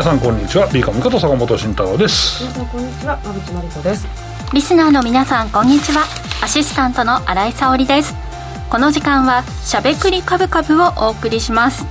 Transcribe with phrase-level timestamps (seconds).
[0.00, 0.66] えー、皆さんこんにちは。
[0.68, 2.42] ビーカムこと坂本慎太郎です。
[2.42, 3.20] 皆さんこんにちは。
[3.22, 4.06] 馬淵真理子です。
[4.54, 6.04] リスナーの皆さんこんにちは。
[6.42, 8.14] アシスタントの新井沙織です。
[8.70, 11.84] この時間はしゃべくりカブカブをお送りします。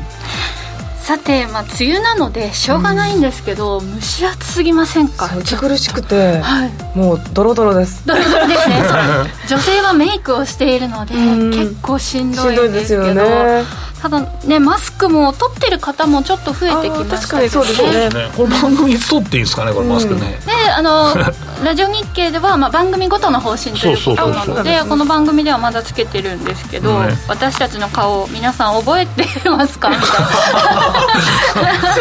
[0.99, 5.29] さて、まあ、梅雨なのでしょうがないんですけど、うん、蒸し暑すぎませんか？
[5.39, 8.05] 息苦しくて、はい、もうドロドロです。
[8.07, 8.75] ドロドロですね。
[9.47, 13.65] 女性はメイクをしているので、結構しんどいんですけどですよね
[14.01, 18.09] ただねマスクも取ってる方もちょっと増えてきました確かにそうですね。
[18.35, 21.13] これ番組いつ取っていいんですかねこれマスクね、であの
[21.63, 30.05] ラジオ日経では、まあ、番組ごとの方針ということなのでこの番組ではまだつけてるんですけど、ね、私たちの顔皆さん覚えてますかみたい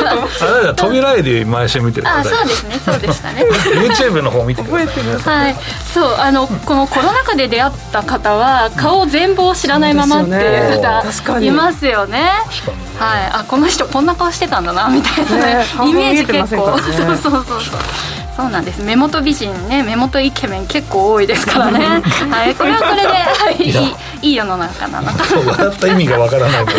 [0.04, 0.14] なあ
[0.66, 11.02] れ扉絵で毎週見てるあそうですねそうでしたね YouTube の方見て覚えてください、はい、そうあのこのコロナ禍で出会った方は顔全貌を知らないままっていう方
[11.40, 12.30] いますよね。
[12.98, 17.80] はい、あこの人こんな顔してたんだなみたいな、ね、イメージ結構、ね、そうそうそうそう。
[18.38, 18.80] そうなんです。
[18.84, 21.80] 目元美人ね目元イケメン結構多いですからね。
[22.30, 22.54] はい。
[22.54, 26.78] これはこれで、はい、いいいい世の中なのか笑った意味がわからないから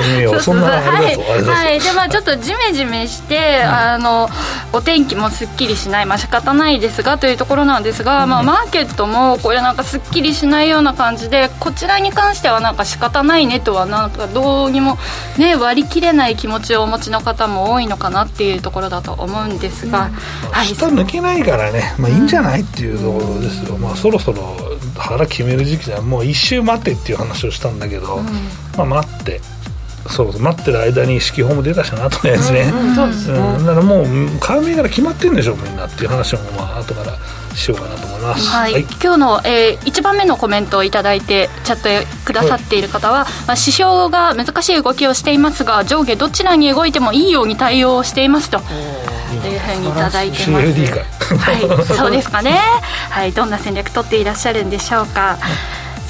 [0.00, 0.40] 始めよう。
[0.40, 4.28] そんなはい、はい、でまあちょっとジメジメして、うん、あの
[4.72, 14.98] お天気もすっきりしないまあ仕方ないですがというところなんですが、うん、まあマーケットもこれなんかすっきりしないような感じでこちらに関してはなんか仕方ないねとはなんかどうにも
[15.38, 20.12] ね割り切れない気持ちをお持ちの方も多いのかなっていうところだと思うんですが、うん、
[20.50, 20.66] はい。
[20.66, 24.56] 抜けないからね、まあ、いいんじゃないっていうところですよ、まあ、そろそろ
[24.96, 28.20] 腹決める時期じゃもう一周待ってっていう話をしたんだけど、
[28.76, 29.40] まあ、待って
[30.08, 34.06] そうそう待ってる間に指揮法も出たしなとりあえずね、そうですね、だからもう
[34.40, 37.16] 買う銘柄決まってるんでしょみんなっていう話もまあ後から
[37.54, 48.60] しようかなと思います、はい、はい、今日の、えー、1番目のコメントを頂いてチャットくださっている方は、はい、まあ、指標が難しい動きをしていますが上下どちらに動いてもいいように対応していますと。
[49.40, 51.36] というふうに頂いてます。
[51.36, 52.58] はい、そうですかね。
[53.10, 55.38] はい、どんな戦略取っていらっしゃるんでしょうか。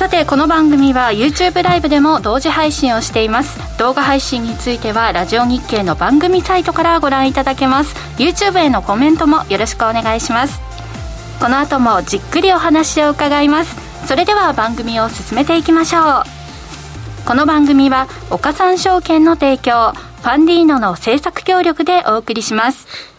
[0.00, 3.58] さてこの番組は YouTube ライブでも同時配信をしています。
[3.78, 7.94] 動画配信についてはラジオ日経の番組サイトからご覧いただけます。
[8.16, 10.58] YouTube へのコメントもよろしくお願いします。
[11.38, 13.76] この後もじっくりお話を伺います。
[14.06, 17.26] それでは番組を進めていきましょう。
[17.26, 23.09] この番組は岡三証券の提供ファンディーノの制作協力でお送りします。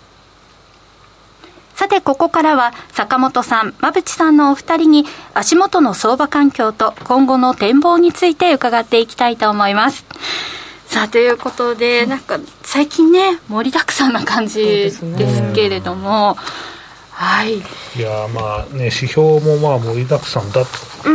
[1.81, 10.06] さて、ここからは坂本さん、馬淵さんのお二人に足元の相場環境と今後の展望について伺っていきたいと思います。
[10.86, 15.02] さあ、ということで、なんか最近ね、盛りだくさんな感じです
[15.56, 16.38] けれども、
[17.21, 17.61] はい、い
[18.01, 20.65] やまあね指標もまあ盛りだくさんだっ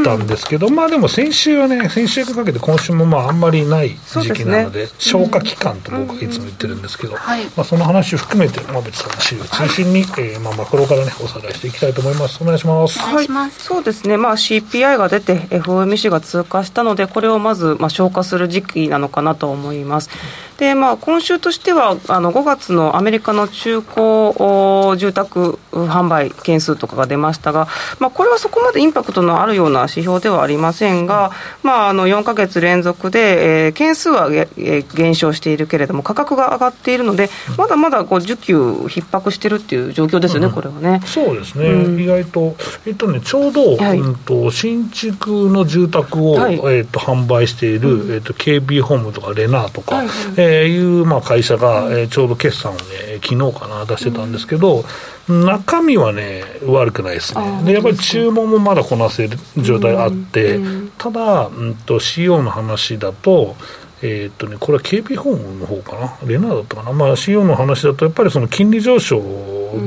[0.04, 12.40] たんですけど、うん、まあでも先週はね先週かけて今週もまああんまりない時期なので、ね、消化期間と僕はいつも言ってるんですけど、うん、まあ、その話を含めて馬淵さんの資料を中心に、はい、えー、まあ、マクロからねおさらいしていきたいと思います。
[12.40, 13.00] お願いします。
[13.00, 14.16] はい、そうですね。
[14.16, 20.10] まあ CPI が出て FOMC が通過したのでこれをまずまあ消化する時期なのかなと思います、
[20.58, 27.68] でまあ、今週としてはあの5月のアメリカの中古住宅販売件数とかが出ましたが、
[27.98, 41.00] まあ、これはそこまでインパクトのあるような指標ではありませんが、まあ、あの4か月連続で、えー、件数はげ、えー、減少しているけれども、価格が上がっているので、まだまだこう需給逼迫しているっていう状況ですよね、うん、これはね。
[41.04, 42.56] そうですね、うん、意外と、
[42.86, 50.06] えっとね、ちょうど、はい、うんと、新築の住宅を、はい、えっと、販売している、えっと、KB ホームとかレナーとか、はい
[50.36, 52.80] えー、いう、まあ、会社が、えー、ちょうど決算をね、
[53.22, 54.84] 昨日かな、出してたんですけど、
[55.28, 57.62] 中身はね、悪くないですね。
[57.64, 60.60] で、やっぱり注文もまだこなせる状態あって、
[60.98, 63.56] ただ、うんと、CO の話だと、
[64.02, 69.22] えー、っとね、これは KB ホームの方かな、レナーだったかな、まあ、CO の話だと、やっぱりその金利上昇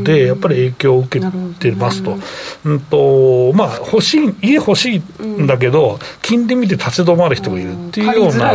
[0.04, 1.26] で、やっぱり影響を受け
[1.60, 2.18] てますと、
[2.66, 8.54] うん、とまあ、欲しい、家欲しいんだけど、金利見て立ち止まる人がいるっていうような、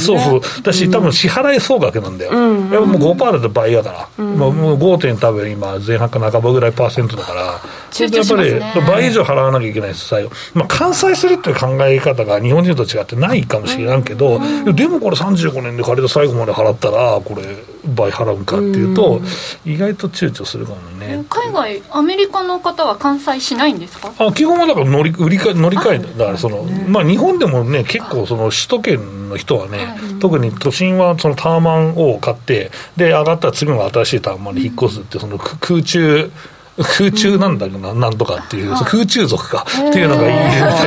[0.00, 5.16] そうそう、だし、多分支払い総額なんだよ、やっぱもう5%だと倍だから、まあ、もう 5.
[5.18, 7.60] 多分今、前半か半ばぐらいパーセントだから。
[7.98, 10.30] やっぱり倍以上払わなきゃいけないです、最後。
[10.54, 14.40] まあ、完済するっていう考え方が日本人と違ってないかもしれんけど、
[14.72, 17.42] でもこれ35年で借りた最後まで払ったら、これ、
[17.94, 19.20] 倍払うんかっていうと、
[19.64, 21.24] 意外と躊躇するかもね。
[21.28, 24.12] 海外、アメリカの方は完済しないんですか？
[24.18, 26.18] あ基本はだから乗り売りか乗り換え。
[26.18, 36.30] だからその、まあ、日本でもね、結構、その首都圏の人はね、特に都心はそのタワマンを買って、で、上がったら次の新しいタワマンに引っ越すって、その空中、
[36.78, 40.40] 空中なんだけどなんとかっていう、空中族かっていうのがいいみ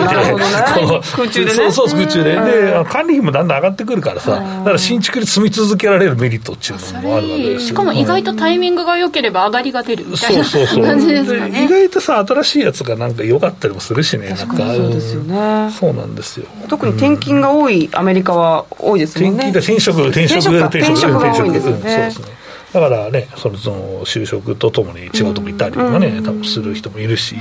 [0.08, 10.06] たいで、空中で、ね、そうそう空中で、で管理費もだんだん上がってくるからさ、だから新築で住み続けられるメリットっていうのもあるわけですしかも意外とタイミングが良ければ上がりが出る。
[10.08, 11.66] みたいな感じですかね。
[11.66, 14.30] 意外とさ新しいやつがなんか良かったりもするしね。
[14.30, 14.58] なんか。
[14.58, 16.46] そうですよね、そうなんですよ。
[16.68, 19.50] 特に転勤が多いアメリカは多いですよね。
[19.50, 22.39] 転職転職転職が多いんですよね、そうですね
[22.74, 27.36] だからねそのその就職とともに違うとこ行ったりとかね、多分する人もいるし、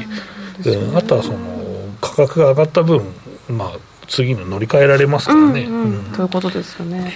[0.64, 1.38] うん、あとはその
[2.00, 3.02] 価格が上がった分
[3.48, 5.68] まあ次の乗り換えられますからね。
[6.14, 7.14] ということですよね。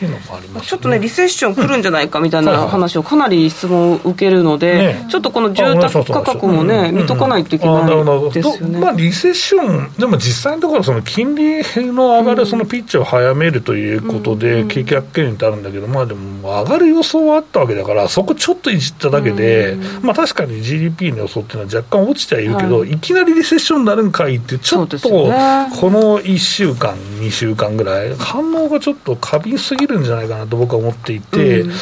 [0.63, 8.79] ちょっとね、リセッション来るんじゃないかみたいな話をかなり質問を受けるので、ね、ちょっとこの住宅価格もね、見とかないといけないですよね。
[8.79, 31.73] まあ、リセッション、でも実際のところ、その金利の上がるそのピッチを早めるということで、景気悪化にってあるんだけど、まあでも、上がる予想はあったわけだから、そこちょっといじっただけで、まあ確かに GDP の予想っていうのは若干落ちてはいるけど、はい、いきなりリセッションになるんかいって、ちょっと、この1週間、2週間、間ぐらい、反応がちょっと過敏すぎるんじゃないかなと僕は思っていて、うん、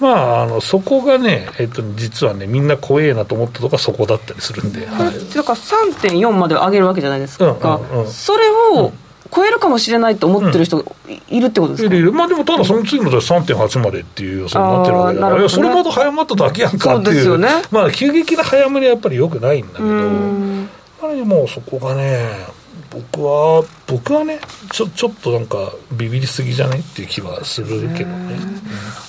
[0.00, 4.86] まあ、あのそこがね、えっと、実はね、みんな怖えなと思ったとこがそこだったりするんで。
[4.86, 8.92] はい、だから3.4まで上げるわけじゃないですか、うんうんうん、それを、
[9.30, 10.82] 超えるかもしれないと思ってる人
[11.28, 12.12] いるってことですか、いるいる。
[12.14, 22.26] まあでもただその次の年3.8までっていう予想になってるわけだから、ね、それまで早まっただけやんかっていう、うね、まあ急激な早めにやっぱりよくないんだけど、まあでもそこがね、
[22.90, 24.40] 僕は僕はね
[24.70, 28.38] ちょちょっとなんかビビりすぎじゃないっていう気はするけどね、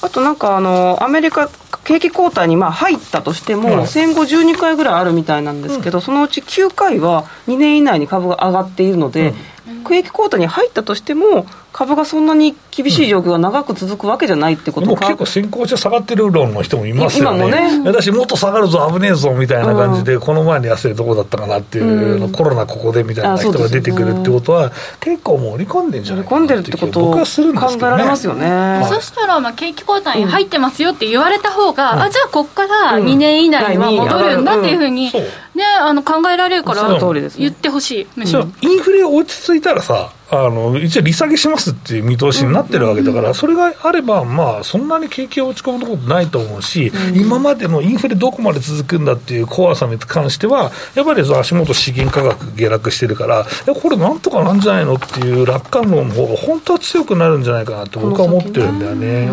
[0.01, 1.49] あとなんかあのアメリカ
[1.83, 9.35] 景気後退にまあ入ったとしても、戦後12回ぐらいあるみたいなんですけど、うん、そのうち9回は2年以内に株が上がっているので、うん、
[9.79, 17.89] 景気後退に入ったとしても株がそんなに厳しい状況が長く続くわけじゃないってことか、うん、結構先行して下がってる論の人もいますよね今もね。
[17.89, 36.99] 私もっと下がるぞ危ねえぞみたいな感じで、うん、この前に安いとこだったかなっていう、うん、コロナここでみたいな人が出てくるってことは、ね、結構もう織り込んでんじゃないかなっていう気が僕はするんですけどね、ますよね、そしたらまあ景気後退に入ってますよって言われた方が、あじゃあここから2年以内には戻るんだっていうふうに、ね、あの考えられるから
[37.37, 59.29] 言ってほしい、むしろインフレ落ち着いたらさあの一応利下げしますっていう見通しになってるわけだから、それがあれば、まあ、そんなに景気が落ち込むことないと思うし、今までのインフレどこまで続くんだっていう怖さに関しては、やっぱり足元資源価格下落してるから、これなんとかなんじゃないのっていう楽観論の方が本当は強くなるんじゃないかなと僕は思ってるんだよね。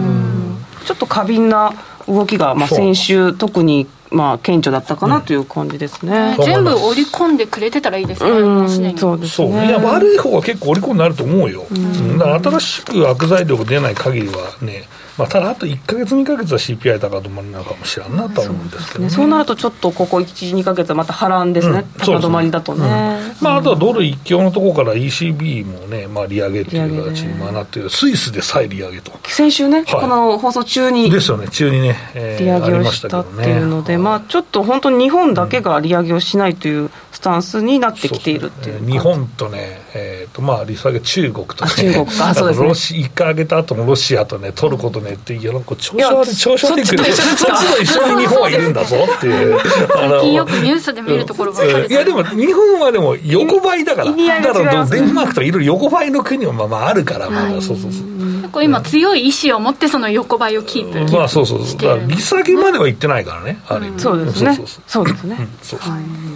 [0.86, 1.74] ちょっと過敏な
[2.08, 9.66] 動きが、まあ、先週、特にまあ、顕著だったかなという感じですね、うん、全部織り込んでくれてたらいいですね、うん、そうですね。
[9.66, 14.84] いや悪い方は結構織り込んであると思うよ、うん、だから新しく悪材料が出ない限りはね
[15.18, 23.18] まあ、ただあと1か月、2か月は CPI 高止まりなのかもしれんなと思うんですけど、ね、そうなると、ちょっとここ1、2か月はまた波乱ですね、高止まりだとね。
[23.40, 29.12] まあ、あとはドル一強のところから ECB もね、まあ、利上げという形になっている、スイスで再利上げと。
[29.24, 31.10] 先週ね、はい、この放送中に。
[31.10, 49.58] ですよね、中にね、えー、利上げをしたっていうので、ね、まあ、ちょっと本当に日本だけが利上げをしないというスタンスになってきているっていう、ね、日本とね、えーとまあ、利下げ中国とね、中国あそうですね、ロシ1回上げた後もロシアとね、取ることねっていやなんか調子悪い調子悪い国そっちと一緒に日本はいるんだぞっていう。
[49.88, 58.16] 最近よくニュースで見るところばかりいやでも日本はでも横ばいだからだからデンマークとかいろいろ横ばいの国はまあまああるからまだそうそうそう。
[58.56, 62.06] 構今強い意志を持ってその横ばいをキープまあそうそうそう。
[62.06, 64.00] 利下げまでは行ってないからね、ある意味。
[64.00, 64.58] そうですね。
[64.86, 65.36] そうですね。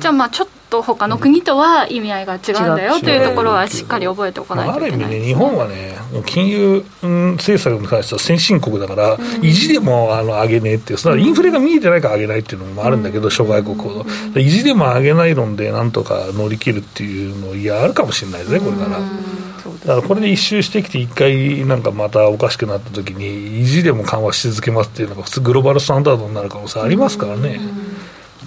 [0.00, 5.96] じゃあまあちょっと他の国とは意味合いが違うんだよというところはしっかり覚えておかないといけない、あ、る意味ね日本はね
[6.26, 14.40] 金融政策に関しては先進国だから、意地でもあの上げねえっていうそインフレが見えてないから上げないっていうのもあるんだけど、諸外国ほど。
[14.40, 19.00] 意地でも上げない論でなんとか乗り切るっていうのいやあるかもしれないですねこれから。
[19.80, 27.60] だからこれで一周してきて、一回なんかまたおかしくなったときに、意地でも緩和し続けますっていうのが、普通、グローバルスタンダードになる可能性ありますからね。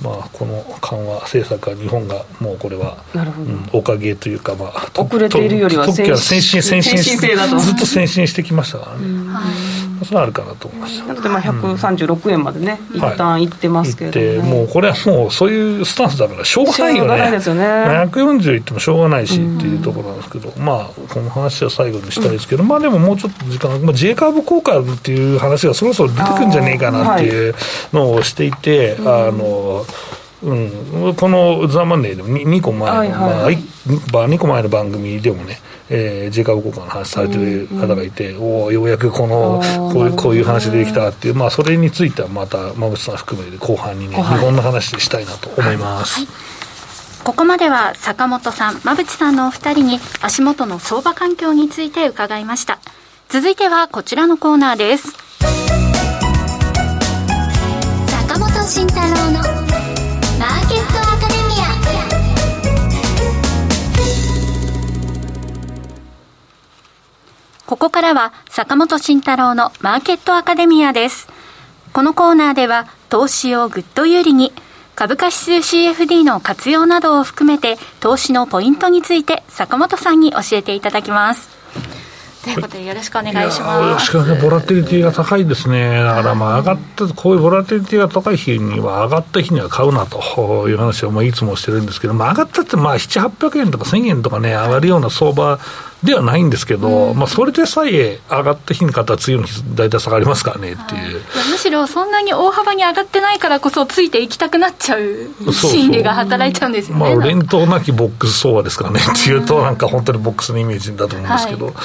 [0.04, 9.08] まあ、この緩和政策は日本がもうこれは、うん、おかげというか、まあ、遅れているよりは先進先進ずっと先進してきましたからね。
[10.04, 11.08] それはあるかなと思いました。
[11.08, 17.32] なのでまあ136円までね、うん、一旦いってますけど、ね、はい、もうこれはもうそういうスタンスだからしょうがないよね。
[17.32, 17.64] ですよね。
[17.64, 27.56] 140いってもしょうがないしっていうところなんですけど、うん、まあこの話は最後にしたいですけど、うん、まあでももうちょっと時間、まあ、J カーブ効果っていう話がそろそろ出てくるんじゃねえかなっていう
[27.92, 29.86] のをしていてあの
[30.44, 33.10] うん、このザ・マネーでも 2, 2個前の、はい
[33.44, 33.58] はい、
[34.12, 35.58] まあ、2個前の番組でもね、
[35.90, 39.62] えー、ジェカブ効果の話されてる方がいて、うんうん、おようやくこの
[39.94, 46.20] こういうこういう話できたっていう、まあ、それについてはまた馬渕さん含めて後半にね、日本の話でしたいなと思います。
[46.20, 46.54] はい
[47.24, 52.80] ここまでは坂本さん、馬渕さんのお二人に足元の相場環境について伺いました。
[53.30, 55.14] 続いてはこちらのコーナーです。
[58.28, 59.53] 坂本慎太郎の
[67.74, 71.28] ここからは坂本慎太郎のマーケットアカデミアです。
[71.92, 74.54] このコーナーでは投資をぐっと有利に
[74.94, 81.50] 株価指数 CFD の活用などを含めて投資のポイントについて坂本さんに教えていただきます。
[82.44, 83.82] ということでよろしくお願いします。
[83.82, 86.04] よろしくね、ボラティリティが高いですね。
[86.04, 95.58] だからまあ上がった、こういうボラティリティが高い日には上がった日には買うなという話をまあいつもしてるんですけど、まあ上がったってまあ7、800円とか1000円とかね、上がるような相場
[96.04, 111.76] ではないんですけど、うん、まあ、それでさえ上がった日に買ったら次の日、大体下がりますからねっていう、はい、むしろそんなに大幅に上がってないからこそ、ついていきたくなっちゃう心理が働いちゃうんですよね、まあ、連投なきボックス相場ですからね、っていうと、なんか本当にボックスのイメージだと思うんですけど、はい、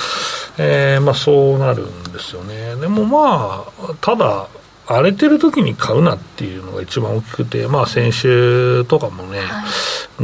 [0.58, 2.74] えー、まあ、そうなるんですよね。
[2.76, 4.48] でもまあただ
[4.88, 9.64] 荒れてる時に買うなっていうのが一番大きくて、まあ、先週とかもね、は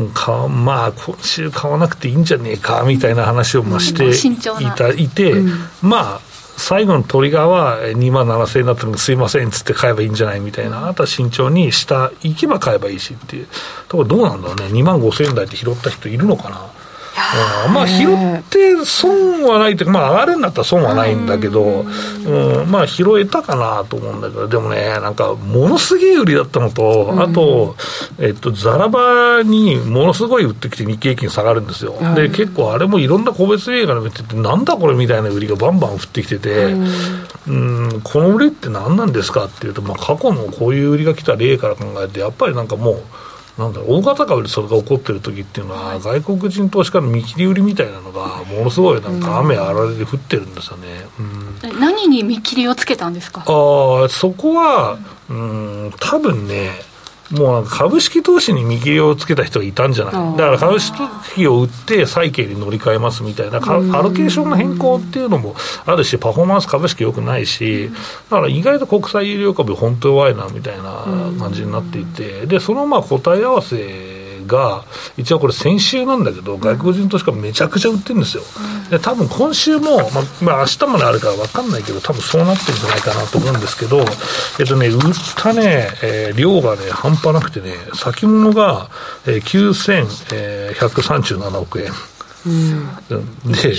[0.03, 5.51] い、かまあ、今週買わなくていいんじゃねえかみたいな話をましていた、いて、うん、
[5.83, 6.21] まあ、
[6.57, 13.49] 最後のトリガーは2万7000円だったのすいませんっつって買えばいいんじゃないみたいな、あとは慎重に下行けば買えばいいしっていう、
[13.89, 16.74] ところどうなんだろうね、2万5000円台って拾った人いるのかな。
[17.67, 27.77] うん、まあ拾って損はないというか、まあ上がるんだったら損はないんだけど、うん、まあ拾えたかなと思うんだけど、でもね、なんかものすげえ売りだったのと、あと、
[28.19, 31.95] えっと、ザラバにものすごい売ってきて日経平均下がるんですよ。
[32.15, 36.73] で、結構あれもいろんな個別銘柄見てて、なんだこれみたいな売りがバンバン降ってきてて、
[37.47, 43.03] うん、この売りって何なんですかっていうと、まあ過去のこういう売りが来た例から考えて、やっぱりなんかもう、
[43.57, 51.07] なんだ大型株でそれが起こってる時っていうのは、外国人投資家の見切り売りみたいなのが、ものすごいなんか雨あられで降ってるんですよね。
[51.21, 51.23] う
[51.69, 53.43] ん、何に見切りをつけたんですか？
[53.43, 53.45] あ
[54.09, 56.71] そこは、うん、多分ね、
[57.31, 67.91] もう株式投資に見切りをつけた人がいたんじゃない、だから株式を売って債券に乗り換えますみたいな、アロケーションの変更っていうのもあるし、パフォーマンス株式良くないし、
[68.31, 71.07] だから意外と国際有料株、本当弱いなみたいな
[71.39, 74.14] 感じになっていて、でそのまあ答え合わせ
[74.47, 74.85] が、
[75.17, 78.43] 一応これ、先週なんだけど、外国人投資家、めちゃくちゃ売ってるんですよ、
[78.91, 84.05] で多分今週も、まあ、まあ明日まであるから分かんないけど、多分そうなってるんじゃないかなと思うんですけど、
[84.59, 85.01] えっとね、売っ
[85.37, 88.91] たね、えー、量がね、半端なくてね、先物が、
[89.27, 91.91] えー、9137億円。
[92.47, 92.87] うん、
[93.53, 93.75] で、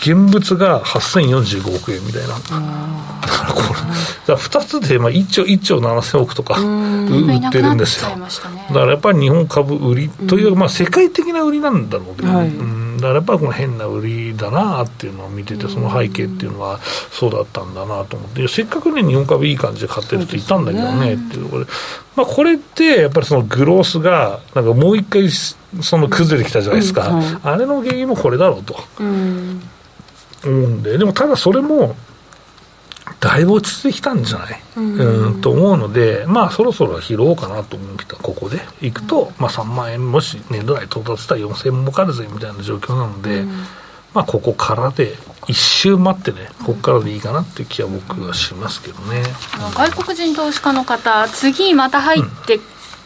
[0.00, 2.40] 現物が8045億円みたいな、だ
[3.28, 3.62] からこ
[4.28, 8.26] れ、2つでまあ1兆 ,1 兆7000億とか売ってるんですよ、ね、
[8.68, 12.96] だからやっぱり日本株売りという、まあ、世界的な売りなんだろうけど、はい、うん。
[12.96, 16.78] だからやっぱりこの変な売りだなっていうのを見てて、その背景っていうのは
[17.10, 21.70] そうだったんだなと思って、せっかくね、日本株いい感じで買ってる人いたんだけどねっていうところで、
[22.16, 25.28] まあ、これってやっぱりそのグロースが、なんかもう一回、
[25.82, 27.16] その崩れてきたじゃないですか、うん。
[27.18, 28.76] はい、あれの原因もこれだろうと。
[28.98, 29.62] うん
[30.48, 31.96] 思うんで、でもただそれも、
[33.18, 38.16] だいぶ落ち着いてきたんじゃない、うん、うんと思うので、まあ、そろそろ拾おうかなと思ってた。
[38.16, 43.48] ここで行くと、うん、まあ、3万円、もし年度内到達したら4000円儲かるぜみたいな状況なので、うん、
[44.14, 45.16] まあ、ここからで、
[45.48, 49.22] 一周待ってね、ここからでいいかなっていう気は僕はしますけどね。
[49.74, 52.60] 外国人投資家の方、次また入って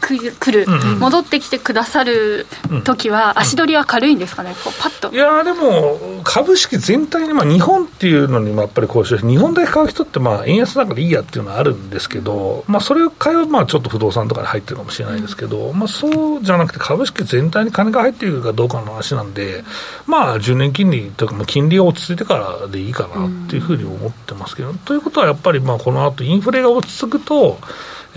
[0.05, 2.45] くる、うんうん、戻ってきてくださる
[2.83, 5.13] 時は、足取りは軽いんですかね、こうパッと。
[5.13, 19.63] いやでも、株式全体に、まあ、日本っていうのにもやっぱりこうして、日本だけ買う人って、まあ、円安だからいいやっていうのはあるんですけど、まあ、それを買えば、まあ、ちょっと不動産とかに入ってるかもしれないですけど、まあ、そうじゃなくて、株式全体に金が入っているかどうかの話なんで、
[20.05, 27.59] まあ、10年金利とか、金利が落ち着いてからでいいかなっていうふうに思ってますけど、ということはやっぱり、まあ、この後インフレが落ち着くと、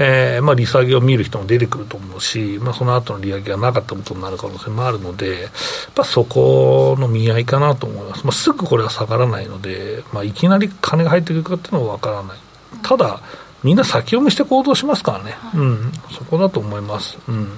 [0.00, 5.50] えーまあ、利下げを見る人も出てくると思うし、まあ、その後の利上げがなかったことになる可能性もあるので、やっ
[5.94, 12.38] ぱそこの見合いかなと思います、まあ、すぐこれは下がらないので、まあ、いきなり金が入ってくるかっていうのは分からない。
[12.82, 13.20] ただ
[13.64, 17.18] みんな先読みして行動しますからね、うん、そこだと思います。
[17.26, 17.48] うん、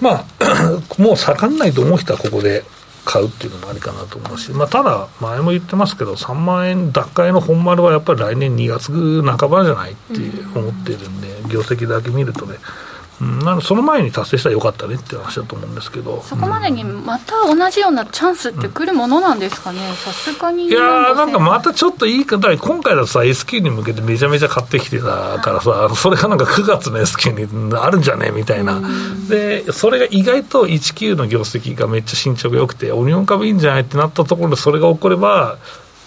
[0.00, 0.24] まあ、
[1.00, 2.62] もう下がんないと思う人はここで
[3.04, 10.14] 買うっていうのもありかなと思うし、まあ、ただ、前も言ってますけど、3万円脱会の本丸はやっぱり来年2月半ばじゃないって
[10.58, 12.56] 思ってるんで、業績だけ見るとね。
[13.24, 16.22] ううん、なその前に達成したらよかったねって話だと思うんですけど。
[16.22, 20.66] そこまでにまた同じようなチャンスってくるものなんですかね、さすがに。
[20.66, 28.80] いやーなんかまたちょっといいかだ今回だとさ S q に向けてめちゃめちゃ買ってきてたからさそれがなんか9月の S q にあるんじゃねみたいな、
[29.28, 35.58] でそれが意外と19の業績がめっちゃ進捗良くてオニオン株いいんじゃないってなったところでそれが起これば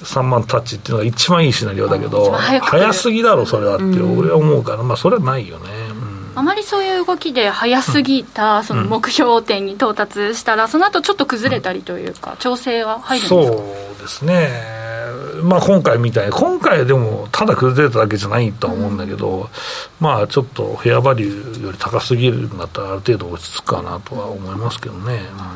[0.04, 5.70] 3万タッチっていうのが一番いいシナリオだけど、早すぎだろ、それはって、俺は思うから、まあ、それはないよね。
[6.38, 13.58] あまりそういう動きで早すぎたその目標点に到達したら、その後ちょっと崩れたりというか、調整は入るんですか？
[13.58, 14.50] そうですね、
[15.42, 19.48] まあ、今回みたいに、今回でもただ崩れただけじゃないとは思うんだけど、うん、
[20.00, 25.16] まあちょっとフェアバリューより高すぎるんだったら、ある程度落ち着くかなとは思いますけどね。
[25.32, 25.48] うん。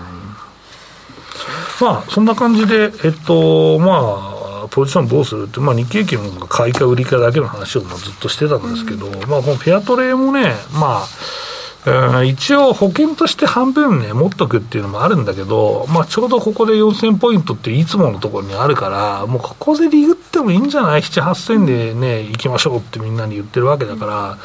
[1.80, 4.31] まあ、そんな感じで、えっと、まあ、
[4.72, 24.38] ポジションどうするって、まあ、日経平均が買いか売りかだけの話をずっとしてたんですけど、うん、まあ、このフェアトレーもね、まあ、一応保険として半分ね、持っとくっていうのもあるんだけど、まあ、ちょうどここで4000ポイントっていつものところにあるから、もうここでリグってもいいんじゃない ?7、8000でね、行きましょうってみんなに言ってるわけだから、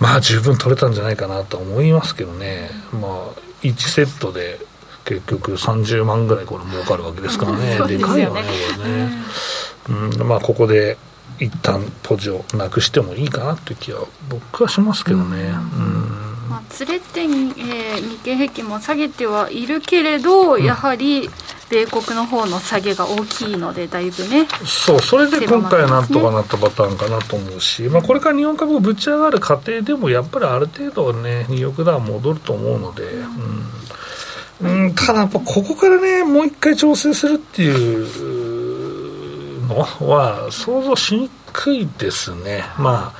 [0.00, 2.70] まあ十分取れたんじゃないかなと思いますけどね。
[2.92, 3.12] まあ、
[3.62, 4.58] 1セットで
[5.06, 8.42] 結局30万ぐらいこれ儲かるわけですからね、でかいよね、
[8.76, 9.12] これね。
[9.88, 10.98] うん、まあ、ここで
[11.38, 15.42] 一旦ポジをなくしてもいいかなっていう気は僕はしますけどね。
[15.42, 16.26] うん。
[16.48, 21.30] まあ、連れて、えー、日経平均も下げてはいるけれど、やはり
[21.70, 33.04] 米国の方の下げが大きいので、だいぶね、そう、それで今回はなんとかなったパターンかなと思うし、まあ、これから日本株ぶち上がる過程でも、やっぱりある程度はね、2億ダウン戻ると思うので。
[33.04, 33.85] うん
[34.60, 42.64] うん、ただここからね、もう一回調整するっていうのは想像しにくいですね。
[42.78, 43.12] ま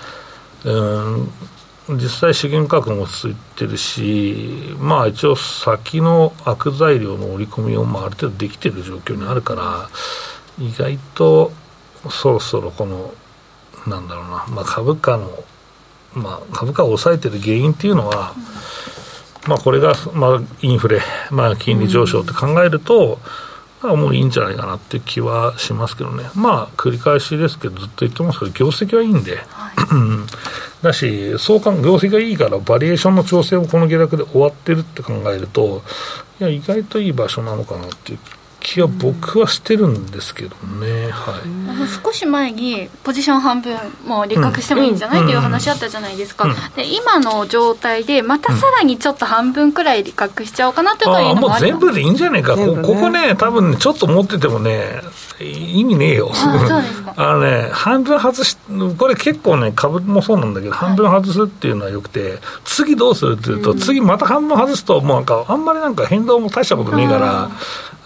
[0.65, 9.91] あ、うん、実際資源価格も落ち着いてるし、まあ一応先の悪材料の織り込みをまあある程度できてる状況にあるから、
[10.59, 11.53] 意外と
[12.09, 13.13] そろそろこの、
[13.87, 15.45] なんだろうな、まあ株価の、
[16.15, 18.96] まあ株価を抑えてる原因っていうのは、うん
[19.47, 23.19] まあ、これが、まあ、インフレ、まあ、金利上昇って考えると、
[23.83, 29.75] うん、もういいんじゃないかなっていう気はしますけどね、まあ、繰り返しですけど、ずっと言ってますけど、業績はいいんで、はい、
[30.83, 35.83] だし、相関、業績がいいから、バリエーションの調整もこの下落で終わってるって考えると、
[36.41, 38.19] いや、意外といい場所なのかなっていう
[38.61, 55.01] 気は僕はしてるんですけどね、はい、少し前にポジション半分もう利確してもいいんじゃない、っていう話あったじゃないですか、で今の状態でまたさらにちょっと半分くらい利確しちゃおうかなというのもあもう全部でいいんじゃないか、ね、ここね多分ねちょっと持っててもね
[55.41, 56.31] 意味ねえよ。
[57.17, 58.57] あ のね半分外し
[58.99, 67.51] これ結構ね株もそうなんだけど、半分外すっていうのはよくて次どうするっていうと、次また半分外すともうなんかあんまりなんか変動も大したことねえから、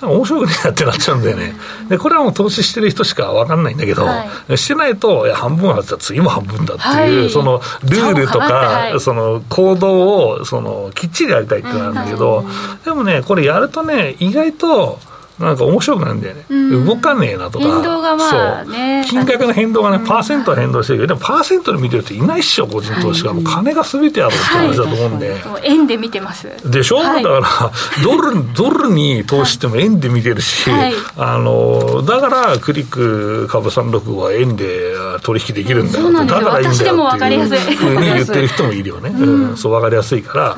[0.08, 1.54] 面白くねえなってなっちゃうんだよね。
[1.88, 12.44] で、これはもう投資してる人しか分かんないんだけど、はい、してないと、いや、半分は次も半分だっていう、はい、そのルールとか、はい、その行動を、その、きっちりやりたいってなんだけど、
[12.84, 14.98] でもね、これやるとね、意外と、
[15.40, 26.48] なんか面白くなるんだよね、うん、動かねえなとか、変動がまあね、金額の変動がね、パーセントは変動してるけど、でもパーセントで見てるといないっしょ、個人投資家、もう金がすべてあるって話だと思うんで、はい、円で見てます。
[26.70, 27.72] でしょ、はい、だから
[28.04, 40.56] ドル、ドルに投資しても円で見てるし、はい、あのだからクリック株365は円で取引できるんだよ、だからいいんだよっていうふうに言ってる人もいるよね、うん、そう分かりやすいから。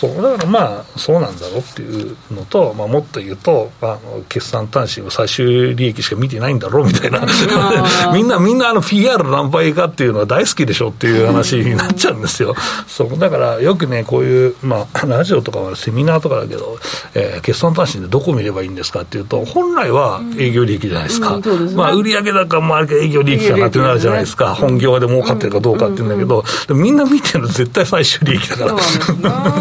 [0.00, 7.20] そうだからまあそうなんだろうっていうのと、まあ、もっと言うとあの決算単身を最終利益しか見てないんだろうみたいな。
[8.14, 12.54] みんなみんなあの PR 何倍かっていうのは大好きでしょっていう話になっちゃうんですよ、
[12.88, 16.78] そうだからよくねこういう、まあ、ラジオとかはセミナーとかだけど、
[17.14, 28.78] えー、決算単身でどこ見ればいいんですかっていうと本来は営業利益じゃないですか、うんうんね、まあ、売上高もあるけど営業利益かなってなるじゃないですか、ね、本業で儲かってるかどうかっていうんだけど、みんな見てるの絶対最終利益だから。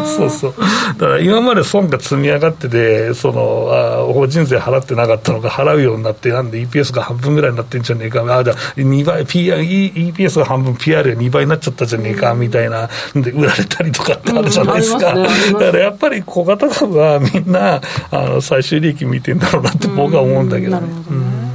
[0.06, 0.54] そう そう
[0.98, 20.88] だから今まで損が積み上がってて、そのあ法人税払ってなかったのが払うようになって、なんで EPS が半分ぐらいになってんじゃねえか、あじゃあ2倍、PR、EPS が半分、PR が2倍になっちゃったじゃねえかみたいな、で売られたりとかってあるじゃないですか、うんね、だからやっぱり小型株はみんなあの最終利益見てんだろうなって僕は思うんだけどね。
[21.10, 21.49] うん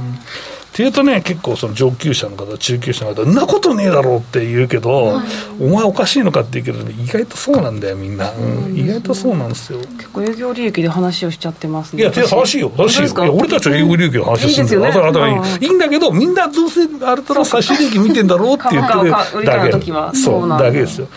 [0.75, 5.27] っていうとね、結構その上級者の方、中級者の方、んなことねえだろうって言うけど、はい、
[5.61, 9.79] お前おかしいのかって言うけど、意外とそうなんだよ、みんな、うん、意外とそうなんですよ。
[9.79, 12.01] 結構営業利益で話をしちゃってますね。
[12.01, 13.33] いや、正しいよ、正しいよ。
[13.33, 14.81] 俺たちは営業利益の話するんだよ。
[14.81, 20.17] いいですよね、いいんだけど、みんなどうせある程度差し利益見てんだろうって言ってるだけ。
[20.17, 21.07] そう、だけですよ。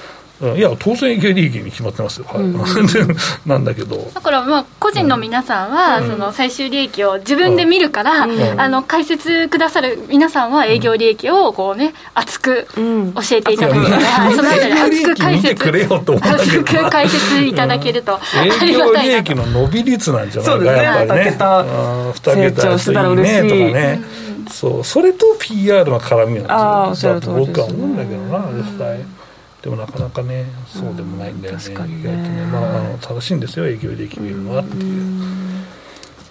[0.41, 2.55] いや当然営業利益に決まってますよ、はい、うん、
[3.45, 4.09] なんだけど。
[4.15, 18.21] だからまあ個人の皆さんは、その最終利益を自分で見るから、うん、あの解説くださる皆さんは営業利益をこうね熱く教えていただける、うん、そのあたり熱く解説熱く解説いただけると
[18.63, 21.37] 営業利益の伸び率なんじゃないか、ね、やっぱりね。
[21.39, 24.01] 2桁成長したら嬉しいねとかね、
[24.51, 24.85] そう。
[24.85, 27.15] それと PR の絡みなんですよ。
[27.15, 29.18] だと僕は思うんだけどな実際。
[29.69, 32.47] でもなかなかねそうでもないんだよね、意外とね。
[32.51, 35.03] まああの正しいんですよ営業利益見るのはっていう。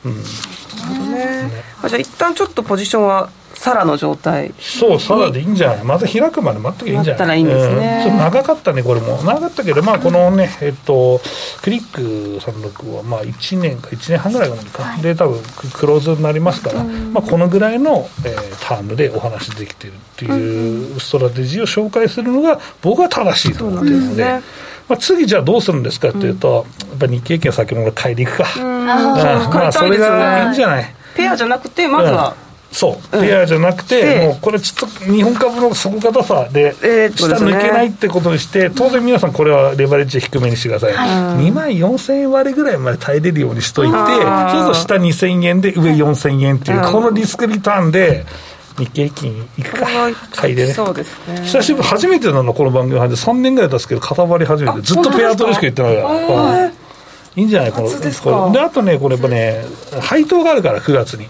[0.06, 0.26] うん、なる
[0.88, 1.52] ほどね、ね、
[1.88, 4.54] じゃあ一旦ちょっとポジションはサラの状態。
[4.60, 5.84] そうサラでいいんじゃない？
[5.84, 7.40] また開くまで待っときゃいいんじゃない？
[7.40, 9.18] いいんですね、うん、ちょっと長かったねこれも。
[9.24, 11.20] 長かったけどまあこのね、えっと
[11.62, 12.02] クリック
[12.40, 15.42] 36はまあ1年か1年半ぐらいか、はい、で多分
[15.74, 24.40] クローズになりますから、まあ、このぐらいの、えー、タームでお話できてるっていうストラテジーを紹介するのが僕は正しいと思ってるので。
[24.88, 30.86] まあ、次じゃあどうするんですかっていうと、やっぱり日経券先物買いでいくか、まあ、それがいいんじゃない？
[31.14, 32.38] ペアじゃなくてまずは、
[32.78, 36.76] そう、ペアじゃなくて、もうこれちょっと日本株の底堅さで、
[37.16, 40.94] 下抜けないってことにして、当然皆さんこれはレバレッジ低めにしてください。
[40.94, 48.28] 2万4000円割ぐらいまで耐えれるようにしといて、そうすると下2000円で上4000円っていう、このリスクリターンで、
[48.78, 49.88] 日経平均いくか、
[50.36, 50.74] 買いでね。
[50.74, 51.42] そうですね。
[51.46, 53.00] 久しぶり、初めてなの、この番組で。
[53.00, 56.72] 3年ぐらい経つけど、固まり始めて、ずっとペアトレしか言ってないから。
[57.38, 57.72] いいんじゃない？
[57.72, 59.64] このこであとねこれやっぱね
[60.02, 61.30] 配当があるから9月に、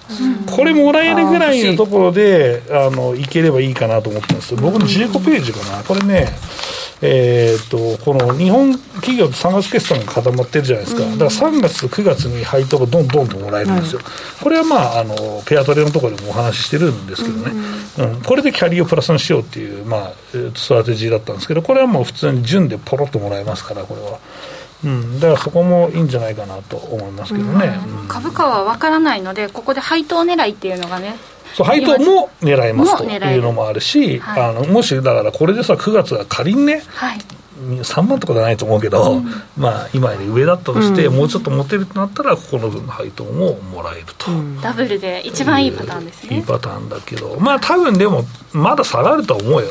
[0.55, 4.51] これもらえるぐらいのところであのいければいいかなと思ってるんです。
[4.51, 5.83] よ僕の15ページかな。
[5.83, 6.29] これね
[6.99, 14.01] えー、っとこの日本企業と3月決算が固まってるじゃないですか、だから3月と9月に配当がどんどんともらえるんですよ、
[14.41, 17.51] これはまああのペアトレのところでもお話ししてるんですけどね、
[17.99, 18.21] うん。
[18.23, 20.13] これでキャリーをプラスにしようっていう、まあ、
[20.55, 24.17] ストラテジーだったんですけどこれはもう普通に順でポロッともらえますからこれは。
[24.85, 31.15] うん、だからそこもいいんじゃないかなと思いますけどね、うん、株価は分からないのでここで配当狙いっていうのがね
[31.55, 37.17] そう配当も狙えますというのもあるし、はい、あのもしだからこれでさ9月は仮にね、はい、
[37.57, 39.25] 3万とかじゃないと思うけど、うん、
[39.57, 49.67] まあ今より上だったとして、うん、もうちょっと持てるとなったらここの分の配当ももらえると、うん、ダブルで一番いいパターンですね、いいパターンだけどまあ多分でもまだ下がると思うよ、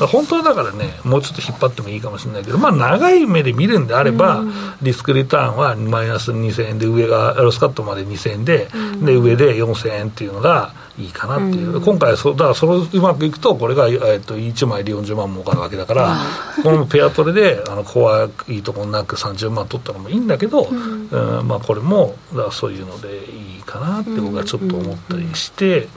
[0.00, 4.42] うん、本当はだからねもうちょっと引っ張ってもいいかもしれないけどまあ長い目で見るんであれば、
[4.82, 8.68] リスクリターンはマイナス2000円で上がロスカットまで2000円で、
[9.02, 16.16] で上で4000円っていうのがいいかなっていう、うん、今回そ、だからそれうまくいくと、これが、えー、と1枚で40万儲かるわけだから、
[16.62, 25.88] このペアトレであの怖いところなく30万取ったのもいいんだけど、うん、うん、まあ、これもだそういうのでいいかなって僕はちょっと思ったりして。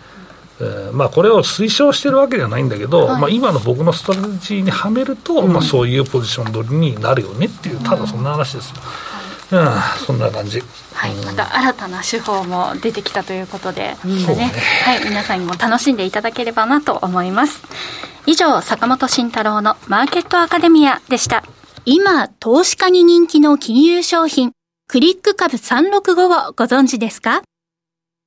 [0.62, 8.72] えー、まあ、これを推奨してるわけじゃないんだけど、はい、まあ、今の僕のストラテジーにはめると、うん、まあ、そういうポジション取りになるよねっていうただそんな話です
[9.56, 9.62] よ。
[9.62, 10.62] うん、そんな感じ。
[10.94, 14.52] はい、また新たな手法も出てきたということで、うん、ね、
[14.86, 17.62] はい、皆さんにも楽しんでいただければなと思います。
[18.26, 21.44] 以上、坂本慎太郎のマーケットアカデミアでした。
[21.86, 24.52] 今、投資家に人気の金融商品、
[24.88, 27.42] クリック株365をご存知ですか？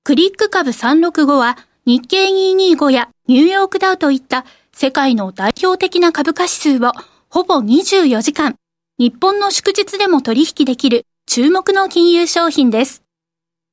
[0.03, 1.57] クリック株365は
[1.87, 6.93] 日経225やニューヨークダウといった世界の代表的な株価指数を
[7.29, 8.57] ほぼ24時間、
[8.99, 13.03] 日本の祝日でも取引できる注目の金融商品です。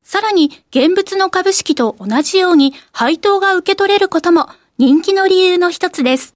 [0.04, 6.34] さらに、現物の株式と同じように配当が受け取れることも人気の理由の一つです。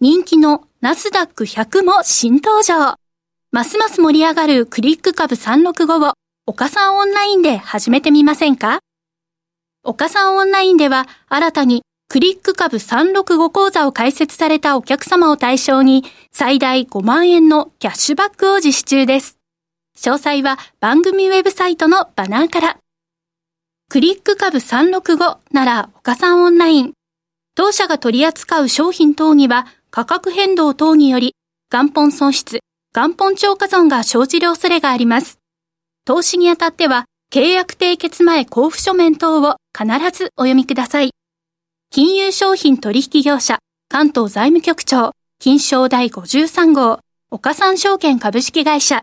[0.00, 2.96] 人気のナスダック100も新登場。
[3.52, 6.12] ますます盛り上がるクリック株365を
[6.44, 8.80] 岡さんオンラインで始めてみませんか？
[9.82, 19.38] 岡さんオンラインでは新たにクリック株365講座を開設されたお客様を対象に最大5万円のキャッシュバックを実施中です。
[19.98, 22.76] 詳細は番組ウェブサイトのバナーから。
[23.88, 26.92] クリック株365なら岡さんオンライン。
[27.54, 31.36] 当社が取り扱う商品等には価格変動等により
[31.72, 32.60] 元本損失、
[32.94, 35.38] 元本超過損が生じる恐れがあります。
[36.04, 41.12] 投資にあたっては契約締結前交付書面等を必ずお読みください。
[41.90, 46.98] 金融商品取引業者関東財務局長金賞第53号
[47.30, 49.02] 岡三証券株式会社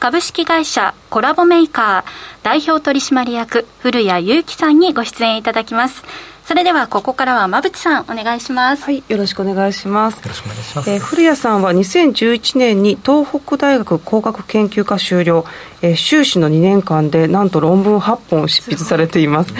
[0.00, 2.10] 株式会社コラボメーカー
[2.42, 6.02] 代表取締役古谷祐樹さんにご出演いただきます。
[6.46, 8.84] それではここからは馬渕さんお願いします。
[8.84, 10.16] はいよろしくお願いします。
[10.16, 15.44] よろしくお願いします、えー、古谷さんは2011年に東北大学工学研究科修了、
[15.82, 19.52] えー、修士の2年間でなんと論文8本執筆されています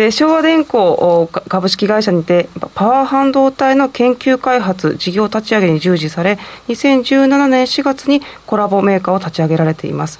[0.00, 10.18] で昭和電工株式会社にてパワー半導体の研究開発事業立ち上げに従事され2017年4月にコラボメーカーを立ち上げられています。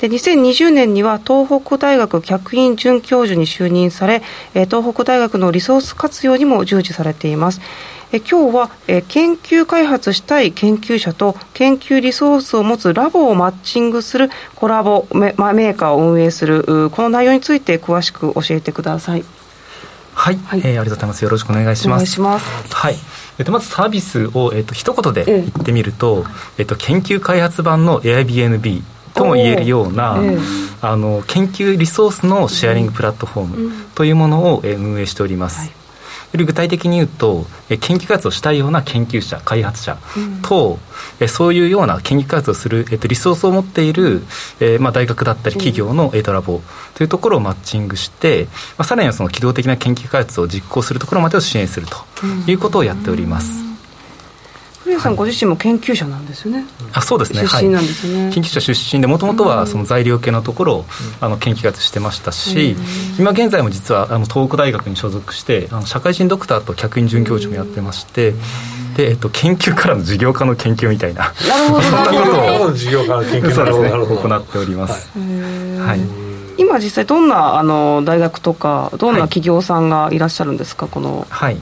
[0.00, 4.22] で2020年には東北大学客員准教授に就任され
[4.54, 7.60] 東北大学のリソース活用にも従事されています。
[8.12, 19.24] え今日はえ研究開発したい研究者と研究リソースを持つラボをマッチングするコラボメメーカーを運営するこの内容について詳しく教えてください。
[20.12, 21.24] はい、はい、えー、ありがとうございます。
[21.24, 22.04] よろしくお願いします。
[22.04, 22.74] いします。
[22.74, 22.96] はい。
[23.38, 26.24] えっと、まずサービスを、えっと、一言で言ってみると、
[26.58, 28.82] えっと、研究開発版の Airbnb
[29.14, 30.36] とも言えるような、え
[30.82, 35.60] あの研究リソースのシェアリングプラットフォームというものを、え運営しております。
[35.60, 35.79] はいよ
[36.38, 39.98] り具体的に言うと研究活動したいような研究者開発者
[40.42, 40.78] と、
[41.20, 44.22] うん、そういうような研究活動をする、えっと、リソースを持っている、
[44.60, 46.60] えーまあ、大学だったり企業の、えー、ラボ
[46.94, 53.69] というところをマッチングして、まあ、さらにはその機動的な研究開発を実行するところまでを支援するということをやっております。
[54.90, 56.64] 古谷さんご自身も研究者なんですよね。
[56.92, 57.46] あそうですね。
[57.46, 60.84] 出身なんですね、はい、研究者出身でもともとはその材料系のところを、
[61.20, 62.74] あの研究活してましたし、
[63.18, 68.34] 今現在も実はあの東北大学に所属してあの社会人ドクターと客員准教授もやってまして、
[68.96, 75.08] で、えっと、研究からの事業家の研究みたいなそんなことを事業家の研究そうですね行っております。
[75.16, 81.56] はい、今実際どんなあの大学とかどんな企業さんがいらっしゃるんですか、このはい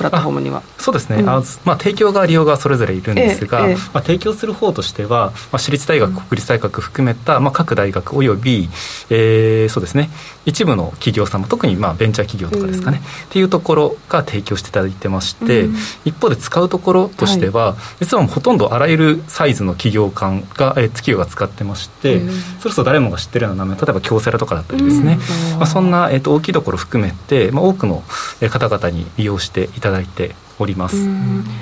[0.00, 0.62] プラットフォームには。
[0.78, 8.70] そうですね、うん、あまあ、提供側利用側それぞれいるんですが、ええ、まあ、提供する方としては、まあ、私立大学、国立大学含めた、まあ、各大学および、
[9.10, 10.10] えー、そうですね
[10.50, 22.20] 一部の企業様特にまあベンチャー企業とかですかね、うん、っていうところが提供していただいてまして、うん、一方で使うところとしては、はい、実はほとんどあらゆるサイズの企業間が、えー、企業が使ってまして、
[22.58, 25.18] それこそ誰もが知ってるような名前例えば京セラとかだったりですね、
[25.56, 28.02] まあ、そんな、えーと、大きいところ含めて、まあ、多くの
[28.50, 30.96] 方々に利用していただいております、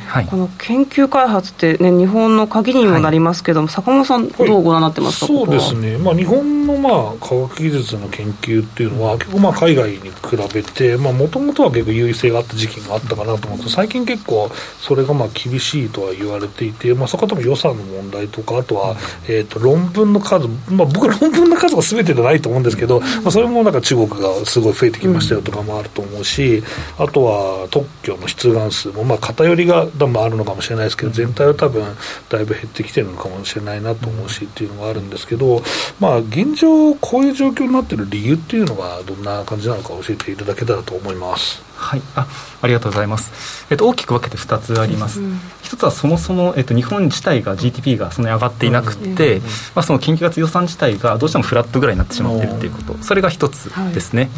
[0.06, 26.62] はい、この研究開発って、ね、日本の鍵にもなりますけども、はい、坂本さん、どうご覧になってますか、はい、そうですね、まあ、日本の、まあ、科学技術の研究っていうのは、結構まあ海外に比べて、もともとは結構優位性があった時期があったかなと思うんですけど、最近結構、それがまあ厳しいとは言われていて、まあ、そこは多分予算の問題とか、あとは、えー、と論文の数、まあ、僕は論文の数がすべてじゃないと思うんですけど、まあ、それもなんか中国がすごい増えてきましたよとかもあると思うし、
[26.98, 31.84] あとは特許の出願数も、まあ、偏りが多分あるのかもしれないですけど、全体は多分
[32.28, 35.62] だいぶ減ってきてるのかもしれないなと思うしっていうのがあるんですけど、
[36.00, 41.67] まあ、現状、こういう状況になってる理由っていうのは、どんな感じなのか教えていただけたらと思います。
[41.78, 42.02] はい。
[42.16, 42.26] あ
[42.60, 52.98] ありがとうございます、えっと、大きく分けて2つあります、うん、1つはそもそも、えっと、日本自体が GDP がそんなに上がっていなくて、うん、まあ、その研究活予算自体がどうしてもフラットぐらいになってしまっているということ。
[53.02, 54.30] それが1つですね、はい、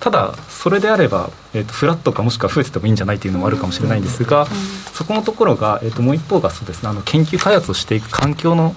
[0.00, 4.46] ただそれであれば、えっと、フラットかもしくは増えててもいいんじゃないというのもあるかもしれないんですが、
[4.94, 6.88] そこのところが、えっと、もう一方がそうですね。
[6.88, 8.74] あの研究開発をしていく環境の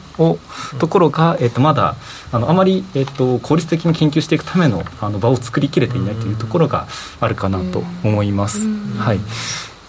[0.80, 1.96] ところが、えっと、まだ
[2.32, 6.88] あのあまり、えっと、効率的に研究していくためのあの場を作りきれていないというところが
[7.20, 8.68] あるかなと思います。
[8.98, 9.20] はい、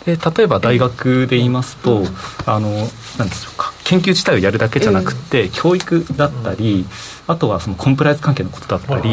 [0.06, 2.04] で例えば大学で言いますと、
[2.46, 2.70] あの
[3.18, 3.72] 何でしょうか。
[3.84, 6.86] 研究自体をやるだけじゃなくて、教育だったり、
[7.26, 9.10] あとはそのコンプライアンス関係のことだったり、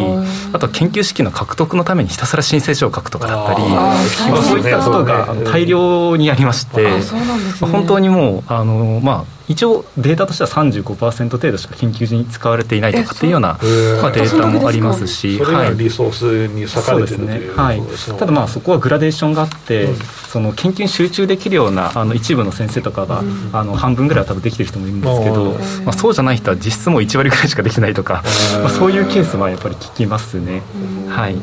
[0.54, 3.64] あとは研究資金の獲得のためにひたすら申請書を書くとかだったり、
[4.44, 6.88] そういったことが大量にありまして、
[7.66, 13.58] 本当にもうあの、まあ、一応データとしては35%程度しか研究に使われていないとかっていうような、
[14.02, 17.50] まあ、データもありますし、はい、リソースに割かれてるね。
[17.56, 17.82] はい、
[18.20, 25.54] ただまあそこはグラデーションがあって、うん、その研究に集中できるようなあの一部の先生とかが、うん、あの半分ぐらいは多分できてる人もいるんですけど、
[25.86, 28.24] まあ、そうじゃない人は実質も1割ぐらいしかできないとか、
[28.62, 30.62] まあ、そういうケースはやっぱり聞きますね。
[31.08, 31.38] はい。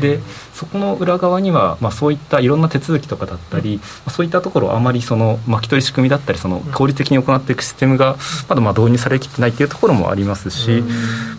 [0.00, 0.20] で
[0.54, 8.16] そこの裏側には、まあ、そういったいろんな手続きとかだったり、まあ、そういったところあまりその巻き取り仕組みだったりその効率的に行っていくシステムが
[8.48, 10.84] まだまあ導入されきってないというところもありますし、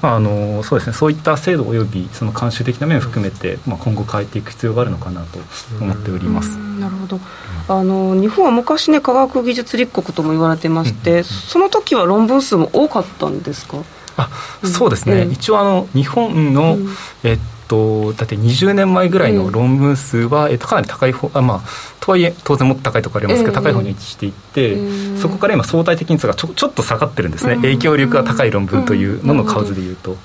[0.02, 0.94] まあ、あのそうですね。
[0.94, 5.40] そういった制度およびその慣習的な面を含めて、まあ、今後変えていく必要があるのかなと
[5.80, 6.58] 思っております。
[6.58, 7.20] なるほど。
[7.68, 13.78] あの日本は昔ね科学技術立国とも言われてまして、その時は論文数も多かったんですか？
[14.18, 14.30] あ
[14.64, 16.78] そうですね、一応あの日本の、
[17.24, 21.62] えっと、だって20年前ぐらいの論文数は、えっと、かなり高い方あまあ
[22.00, 24.78] とはいえ当然もっと高いところありますけど、高い方に位置していって、
[25.18, 30.18] そこから今相対的にがちょちょっと下がってるんですね、影響力が高い論文というのの数でいうと。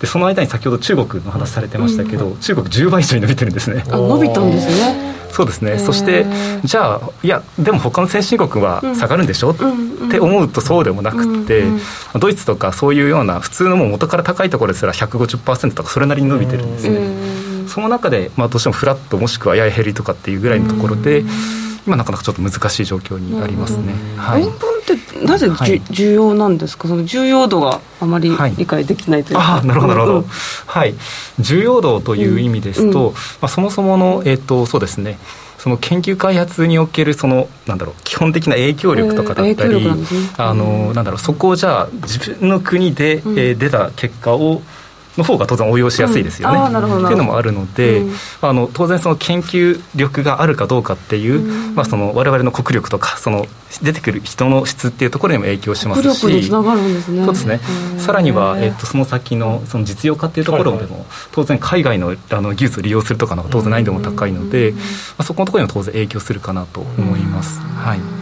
[0.00, 3.84] でその間に先ほど中国の話されてましたけど、中国10倍以上に伸びてるんですね。
[3.86, 5.78] 伸びたんですねそうですね。
[5.78, 6.26] そして
[6.62, 11.64] じゃあいやでも他の先進国は下がるんでしょ、うって思うとそうでもなくて、
[12.18, 21.24] ドイツとかそういうような普通のもう元から高いところですら150%とかそれなりに伸びてるんですね、その中で、まあ、どうしてもフラットもしくはやや減りとかっていうぐらいのところで、
[21.86, 26.88] 今なかなかちょっと難しい状況にありますね、はい、論文ってなぜじ、はい、重要なんですか？
[26.88, 30.24] その重要度があまり理解できないというか、はい、あなるほどなるほど、
[30.66, 30.94] はい。
[31.40, 35.18] 重要度という意味ですと、うん、まあ、そもそもの、えーと、そうですね。
[35.58, 44.60] その研究開発におけるそのなんだろう基本的な影響力とかだったり、えーね、あのなんだろうそこをじゃあ自分の国で、うん、えー、出た結果を
[45.16, 51.74] の方が当然応用しやすいですよね、うん、っていうのもあるので、うん、あの当然その研究力があるかどうかっていう、うん。
[51.74, 53.46] まあ、その我々の国力とかその
[53.82, 56.20] 出てくる人の質っていうところにも影響しますし。
[56.20, 57.24] 国力につながるんですね。
[57.24, 57.60] そうですね。
[57.98, 60.90] さらには、えっと、その先のその実用化っていうところでも、はい。
[60.90, 64.78] はい、当然海外のあの技術を利用するとかの当然難易度も高いので、ま
[65.18, 67.60] あ、そこのところにも当然影響するかなと思います。
[67.60, 68.21] はい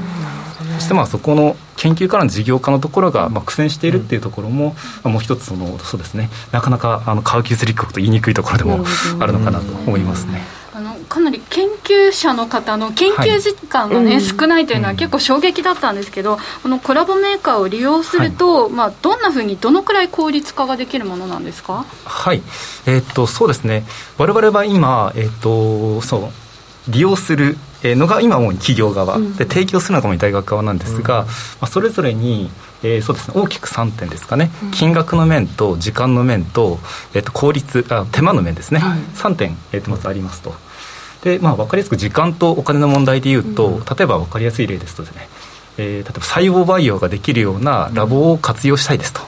[0.81, 6.31] そしてまあそこの研究からの事業化のところがまあ苦戦しているっていうところも、もう一つそのそうですね。
[6.53, 8.85] なかなかあの科学技術立国と言いにくいところでも
[9.21, 10.41] あるのかなと思いますね。
[10.73, 21.85] あのかなり研究者の方の研究時間がね、はい、少ないというのは結構衝撃だったんですけど、このコラボメーカーを利用すると、はい、まあ、どんなふうにどのくらい効率化ができるものなんですか？
[22.05, 22.43] はい、
[22.87, 23.85] えー、っとそうですね。
[24.17, 26.31] 我々は今、えー、っとそ
[26.89, 31.29] う利用するのが今主に企業側、で提供するのが主に大学側なんですが、ま
[31.63, 32.51] あ、それぞれに
[32.83, 36.79] えー、そうですね大きく3点ですかね、金額の面と時間の面と,、
[37.15, 40.55] えー、と効率あ手間の面ですね、はい、3点、えー、とまずありますと。
[41.23, 45.29] で、まあ、分かりやすく時間とお金の問題でいうと、うん、例えば分かりやすい例ですとですね、
[45.77, 49.21] えー、例えば細胞培養ができるようなラボを活用したいですと。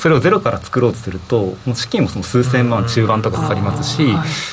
[0.00, 4.08] うんそれをゼロから作ろうとするともう資金もその数千万中盤とかかかりますし、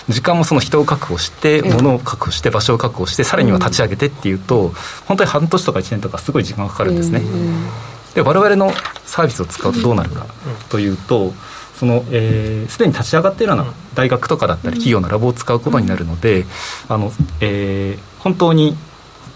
[0.09, 4.73] 時間もその人を確保して物を確保して場所を確保してさらには立ち上げてっていうと
[5.05, 7.21] 本当に半年とか1年とかすごい時間がかかるんですね。
[8.13, 8.71] で我々の
[9.05, 10.25] サービスを使うとどうなるか
[10.69, 11.33] というと
[11.77, 16.45] そのすで、えー、に立ち上がっているような大学とかだったり企業のラボを使うことになるので、
[16.89, 18.75] あのえー、本当に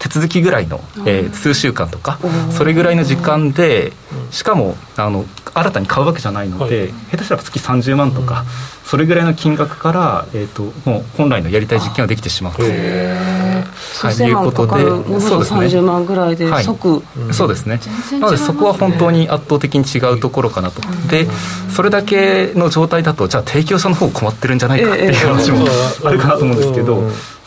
[0.02, 2.18] 手続きぐらいの、えー、数週間とか
[2.50, 3.92] それぐらいの時間で
[4.32, 8.44] しかもあの新たに買うわけじゃないので、下手したら月30万とか、
[8.84, 12.62] それぐらいの金額から、えーと、もう本来のやりたい実験ができてしまうと。
[12.62, 15.60] はい、いうことで、そうですね。
[15.60, 17.80] 30万ぐらいで即、はい、そうですね。
[18.12, 20.80] なのでそこは本当に圧倒的に違うところかなと。
[21.10, 21.28] で、
[21.70, 25.66] それだけの状態だとじゃあ提供者の方困ってるんじゃないかっていう話も
[26.04, 27.02] あるかなと思うんですけど。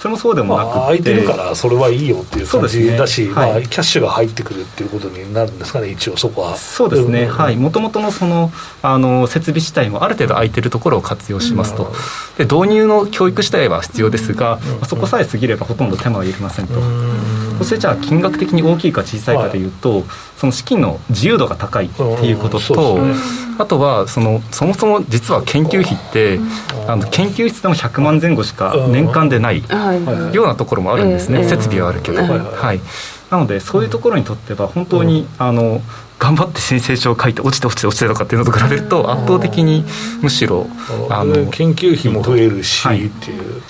[0.06, 6.56] それもそうでもなくて、まあ、空いてるからそれはいいよっていう感じだし、ねはい、まあ、キャッシュが入ってくるっていうことになるんですかね一応そこは。
[6.58, 7.56] そうですね、はい。
[7.56, 8.52] もともとのその
[8.84, 11.92] あの設備自体もある程度空いてるところを活用しますと、
[12.38, 16.76] で導入の教育自体は必要ですが、そこさえ過ぎればほとんど手間はいりませんと、
[17.58, 20.04] そしてじゃあ金額的に大きいか小さいかというと、はい、
[20.46, 23.16] その資金の自由度が高いっていうことと、ね、
[23.58, 26.40] あとはそのそもそも実は研究費って、
[26.88, 29.64] あの研究室でも100万前後しか年間でない
[30.34, 32.80] ようなところもあるんですね、設備はあるけど、はい。
[33.32, 35.82] なのでそういうところにとっては本当に、あの
[36.20, 39.84] 頑張って申請書を書いて落ちて落ちて落ちてとかっていうのと比べると圧倒的に
[40.22, 40.68] むしろ
[41.10, 43.62] あの研究費も増えるし、っていう。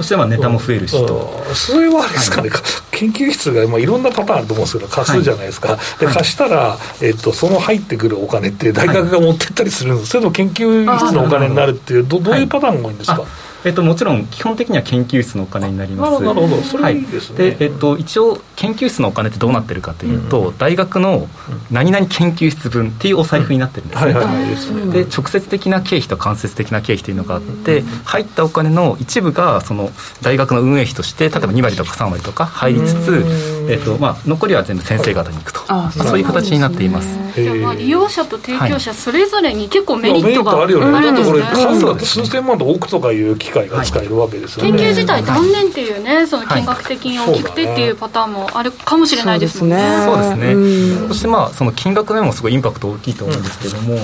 [0.00, 2.60] そしてまあネタも増えるしと、それはあれですかね、はい、
[2.90, 13.24] 研究室がまあいろんなパターンあると思うんですけど貸すじゃないですか、はい、で貸したら、えっと、その入ってくるお金って大学が持ってったりするんです、それとも研究室のお金になるっていうどどういうパターンが多いんですか、
[13.64, 16.22] えっと、もちろん基本的には研究室のお金になります。
[16.22, 17.44] なるほど、それいいですね。
[17.44, 21.28] はい、で、えっと、一応研究室のお金ってどうなってるかというと、うん、大学の
[21.70, 24.92] 何々研究室分っていうお財布になってるんですね。
[24.92, 29.90] で、直接的な経費と間接的な経費というのがあって、入ったお金の一部がその
[30.22, 37.18] 大学の運営費として例えば2割とか3割とか入りつつ、えっとまあ、残りは全部先生方に行くと、あそういう形になっています。
[37.36, 41.06] じゃあまあ利用者と提供者それぞれに結構メリットがあるよね。
[41.06, 44.72] だってこれ数だと数千万と億とかいう機械が使えるわけけですよね。
[44.72, 49.76] 研究自体断念っていうね、その金額的に大きくてっていうパターンもあるかもしれないですもんね。
[50.04, 51.08] そうですね。
[51.08, 53.98] そしてまあその金額面もすごいインパクト大きいと思うんですけども、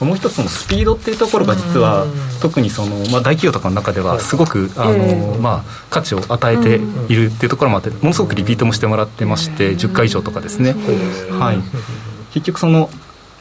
[0.00, 2.06] もう一つのスピードっていうところが実は
[2.40, 6.76] 特にその、まあ、大企業とかの中ではすごくあの、まあ、価値を与えて
[7.12, 10.74] いるっていうところもあってものすごくリピートもしてもらってまして10回以上とかですね、
[11.30, 11.58] はい、
[12.32, 12.90] 結局その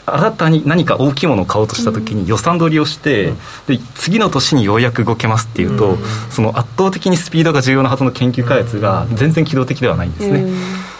[0.08, 3.34] 新たに何か大きいものを買おうとしたときに予算取りをして、
[3.68, 5.97] で次の年にようやく動けますっていうと、
[6.30, 10.45] その圧倒的にスピードが重要なはずの研究開発が全然機動的ではないんですね。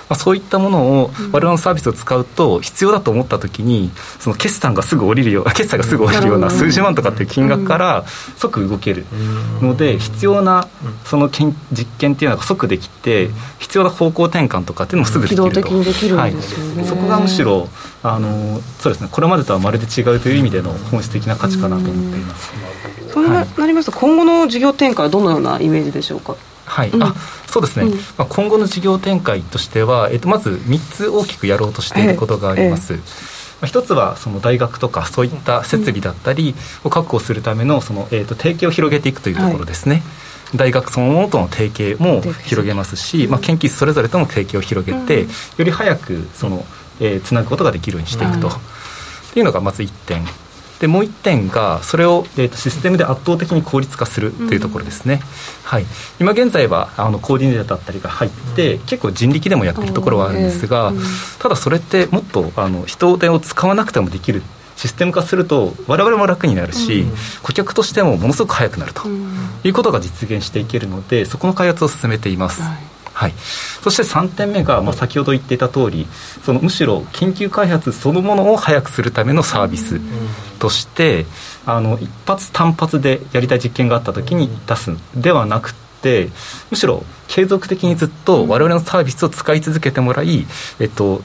[0.10, 8.05] まあ、そういったものを我々のサービスを使うと必要だと思ったときにその決算がすぐ降りるよう 決済がすぐ降りるような数十万とかっていう金額から
[8.38, 9.05] 即動ける
[9.62, 10.68] ので必要な
[11.05, 11.53] その実
[11.97, 13.30] 験っていうのが即できて
[13.60, 16.16] 必要な方向転換とかっていうのもすぐできると。
[16.18, 16.36] はい、
[16.88, 17.70] そこがむしろ
[18.03, 22.51] あのそうですねこれまでとはまるで違うという意味での本質的な価値かなと思っています。
[23.14, 26.36] そうなりますと今後の事業展開はどのようなイメージでしょうか？
[26.66, 27.16] はい、うん、あ
[27.47, 32.93] そうですね、うん、まあ、今後の事業展開としては、えっと、まず3つ大きくやろうとしていることがあります。
[32.93, 32.99] ええ。
[32.99, 33.03] ま
[33.63, 39.95] あ、一つはその大学とかそういった設備だったりを確保するためのその、えー、と提携を広げていくというところですね。
[39.95, 40.57] はい。
[40.57, 45.23] 大学そのものとの提携も広げますし、まあ、研究室それぞれとも提携を広げて、
[45.57, 46.65] より早くその、
[46.99, 48.51] えー、つなぐことができるようにしていくと、っ
[49.33, 50.23] ていうのがまず1点
[50.80, 55.19] でもう1点がそれを、えーと、システムで圧倒的に効率化するというところですね、うん、
[55.63, 55.86] はい、
[56.19, 60.93] 今現在はあのコーディネーターだったりが入って、うん、結構人力でもやってるところはあるんですが、
[61.39, 64.41] ただそれってもっとあの人手を使わなくてもできる
[64.75, 67.11] システム化すると我々も楽になるし、うん、
[67.41, 69.07] 顧客としてもものすごく早くなると
[69.63, 72.61] いうことが実現していけるのでそこの開発を進めています。
[72.61, 73.34] はいはい、
[73.82, 76.05] そして3点目が、まあ、先ほど言っていた通り
[76.43, 79.99] そりむしろ研究開発そのものを早くするためのサービス
[80.59, 81.26] として、
[81.65, 86.30] あの一発単発でやりたい実験があった時に出すではなくて
[86.70, 90.45] むしろ継続的にずっと我々のサービスを使い続けてもらい、
[90.80, 91.24] えっと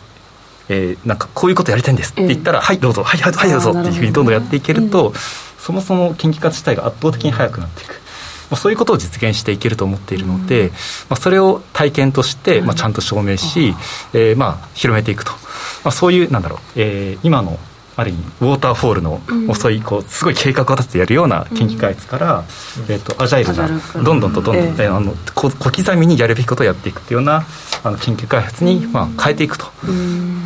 [0.70, 5.12] えー、なんかこういうことやりたいんですって言ったら、はいどうぞはいはいどうぞっていうふうにどんどんやっていけると、
[5.58, 8.01] そもそも研究活自体が圧倒的に速くなっていく。
[8.52, 10.72] まあ、そういうことを実現していけると思っているので、
[11.08, 13.74] まあ、それを体験として、まあ、ちゃんと証明し、
[14.12, 15.38] えー、まあ広めていくと、ま
[15.88, 17.58] あ、そういうなんだろう、えー、今の
[17.96, 22.44] ある意味ウォーターフォールの遅いこうすごい計画を立ててやるような研究開発から、
[22.88, 27.44] えー、とアジャイルなどんどんとどんどん、えー、あの小刻みにやるべきことをやっていくっていうような
[27.84, 29.66] あの研究開発に、まあ、変えていくと、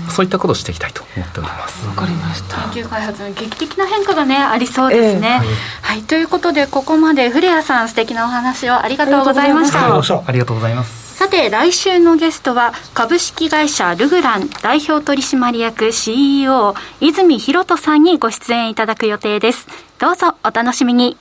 [0.09, 1.87] そういったことをしていきたいと思っております。
[1.87, 2.69] わかりました。
[2.71, 9.79] 研究開発の劇的な変化がねありそうですね、えー、はい、ということでここまで古谷さん素敵なお話をありがとうございました。
[10.27, 19.67] ありがとうございますさて来週のゲストは株式会社ルグラン代表取締役 CEO 泉博人さんにご出演いただく予定です。
[19.99, 21.17] どうぞお楽しみに。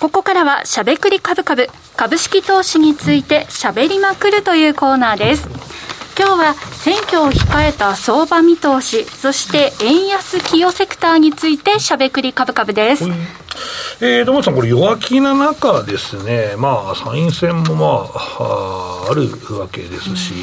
[0.00, 5.48] ここからはしゃべくり株株株式投資についてしゃべりまくるというコーナーです。
[6.18, 13.04] 今日は選挙を控えた相場見通しそして円安寄与セクターについてしゃべくり株株です、
[14.00, 19.28] えー、土門さん、これ、弱気な中ですね、まあ、参院選もまあ、ある
[19.58, 20.34] わけですし、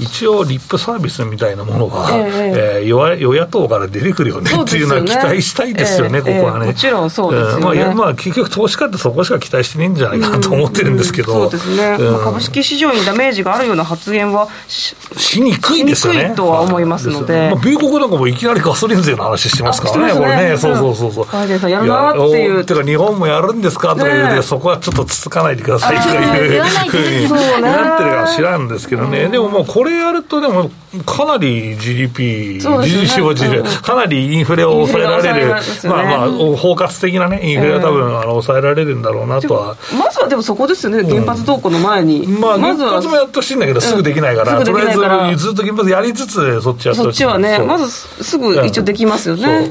[0.00, 6.66] 一応、リップサービスみたいなものが、ええー、与与野党から出てくるよねっていうのは期待したいですよね、ここはね。
[6.66, 16.32] もちろんそうですよね、まあ、まあ、結局、投資家ってそこしか期待してないんじゃないかなと思ってるんですけど、そうですね、株式市場にダメージがあるような発言はししにくいですよね。
[16.34, 21.26] とは思いますので、まあ、米国なんかもいきなりガソリン税の話してますからね、これね、そうそうそうそう。
[21.32, 22.45] バイデンさんやるなっていう。
[22.64, 23.94] てか日本もやるんですか？
[23.94, 25.96] とか言うて、そこはちょっとつつかないでください。
[25.96, 30.70] とかいうふうになってるか知らんですけどね、でももうこれやると、でも
[31.04, 35.48] かなり GDP、GDP は GDP、かなりインフレを抑えられる、
[35.84, 39.76] まあまあ、包括的なね、インフレは多分あの抑えられるんだろうなとは。
[39.98, 42.26] まずはでもそこですよね、原発投下の前に。
[42.26, 47.18] まあ、原発もやってほしいんだけど、すぐできないから、とりあえずずっと原発やりつつ、そっちやってほしい。
[47.22, 49.70] そっちはね、まずすぐ一応できますよね。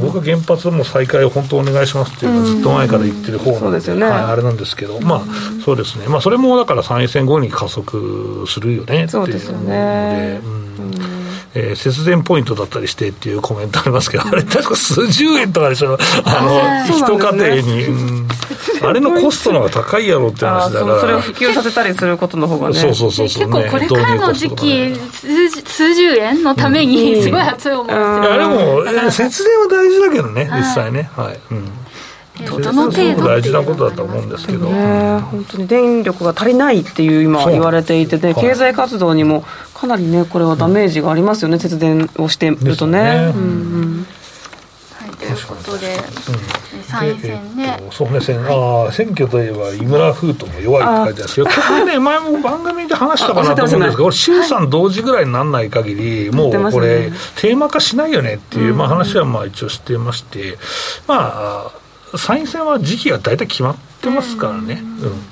[0.00, 5.22] 僕は原発も再開を本当お願いしますっていうのはずっと前から言ってる方なんで、あれなんですけど、まあ、
[5.64, 9.32] そうですね、まあ、それもだから参院選後に加速するよねっていうので。
[9.32, 10.60] そうですよね。
[11.52, 18.28] えー、節電ポイントだったりしてっていうコメントありますけど、あれ確か数十円とかでしょ、あの、一家庭に、うん、
[18.82, 21.00] あれのコストの方が高いやろって話だから。
[21.00, 22.74] それを普及させたりすることの方がね。
[22.74, 31.10] そうそうそうそう、ね、結構これからの時期、数数十円のためにすごい熱い思いですよ、ね、あれも節電は大事だけどね実際ね。
[31.16, 31.72] はい、うん
[32.40, 33.24] どの程度。
[33.24, 43.02] 大事なことだと思うんですけど、ね、本当に電力が足りないっていう今言われていてね経済活動にもかなりねこれはダメージがありますよね、節電をしてるとね。
[43.02, 43.32] ね。
[43.34, 43.46] うんう
[44.02, 44.06] ん。
[44.94, 45.96] はい、ということで、
[46.90, 60.58] 参院選ね、えー、そうね、選あ選挙といえば井村風斗も弱いって書いてあるんですけどこれね前も番組で話したかなと思うんですけど衆参同時ぐらいにならない限りもうこれ、テーマ化しないよねっていう、まあ、話はまあ一応してまして
[61.06, 61.72] まあ
[62.16, 64.82] 参院選は時期が大体決まってますからね、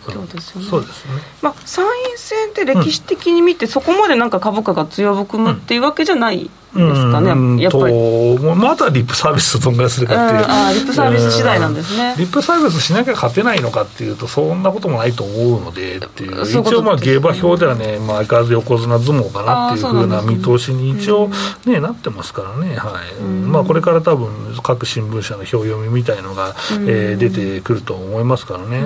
[0.00, 0.64] そうですね。
[0.64, 1.12] そうですね、
[1.42, 8.38] まあ、参院選って歴史的に見て、そこまでなんか株価が強含むっていうわけじゃないですかね、うん、やっぱり。
[8.56, 16.42] まだリップサービスどんぐらいするかっていう、あリップサービス次第なんですね、リップサービスしなきゃ勝てないのかっていうとそんなこともないと思うのでっていう。
[16.42, 21.30] 一応まあ下馬評ではね、まあ、相変わらず横綱相撲かなっていうふうな見通しに一応
[21.64, 23.22] ね、なってますからね、はい。
[23.22, 24.28] まあ、これから多分
[24.62, 26.54] 各新聞社の表読みみたいのが、
[26.86, 28.84] えー、出てくると思いますからね。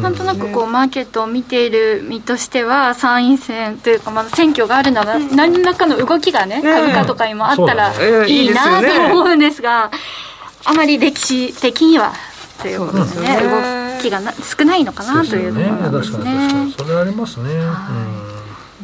[0.00, 7.92] なんとなくこうマーケットを見ている身としては参院選というかまだ選挙があるなら何らかの動きがね株価とかにもあったら
[8.26, 9.90] いいなと思うんですが
[10.64, 12.12] あまり歴史的には
[12.62, 16.72] ということですね動きが少ないのかなというところなんですね。
[16.76, 18.31] それありますね。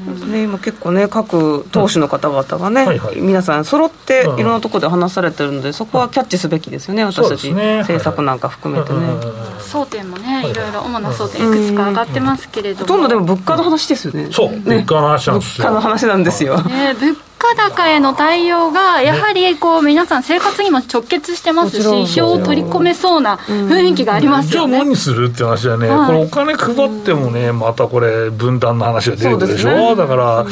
[0.09, 8.99] うんね、今結構ね各党首の方々がね、はいはい、皆さん揃っていろんなところで話されてるのでそこはキャッチすべきですよね、私たち、ね、政策なんか含めてね、
[9.59, 15.41] 争点もねいろいろ主な争点いくつか上がってますけれども、ほとんどでも物価の話ですよねそう、ね、物価の話なん。
[15.41, 16.25] ですよ物価の話なん。
[16.25, 30.47] ですよ、ね、物価高への対応がやはりこう皆さん生活にも直結してますし票を取り込めそうな雰囲気がありますよね、じゃあ何するって話はね、はい、これお金配ってもねまたこれ分断の話が出てくるでしょ、ね、だから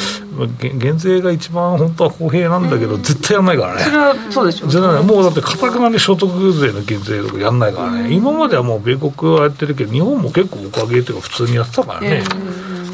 [0.61, 3.82] 減税が一番本当は公平なんだけど、絶対やんないからね。
[3.82, 12.22] それはそうでしょう、ね、もうだってかたくなに所得税の減税とかやんないからね、今まではもう米国はやってるけど日本も結構おかげっていうか普通にやってたからね、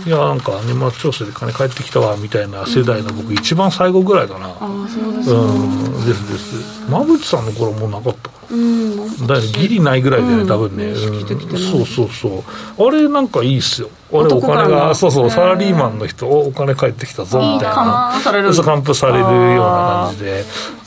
[0.04, 6.82] いやなんか年末調整で金返ってきたわみたいな世代の僕、一番最後ぐらいかな、あそうですうんですです。
[6.88, 12.44] 馬淵さんの頃もうなかったかうん、だギリないぐらいでね、多分ね、うん、そうそうそ
[12.78, 12.86] う。
[12.86, 13.88] あれなんかいいっすよ。
[14.12, 17.74] あれお金がそうそうサラリーマンの人お金返ってきたぞみたいな。
[17.74, 18.54] 還付される。
[18.54, 20.44] 還付されるような感じで。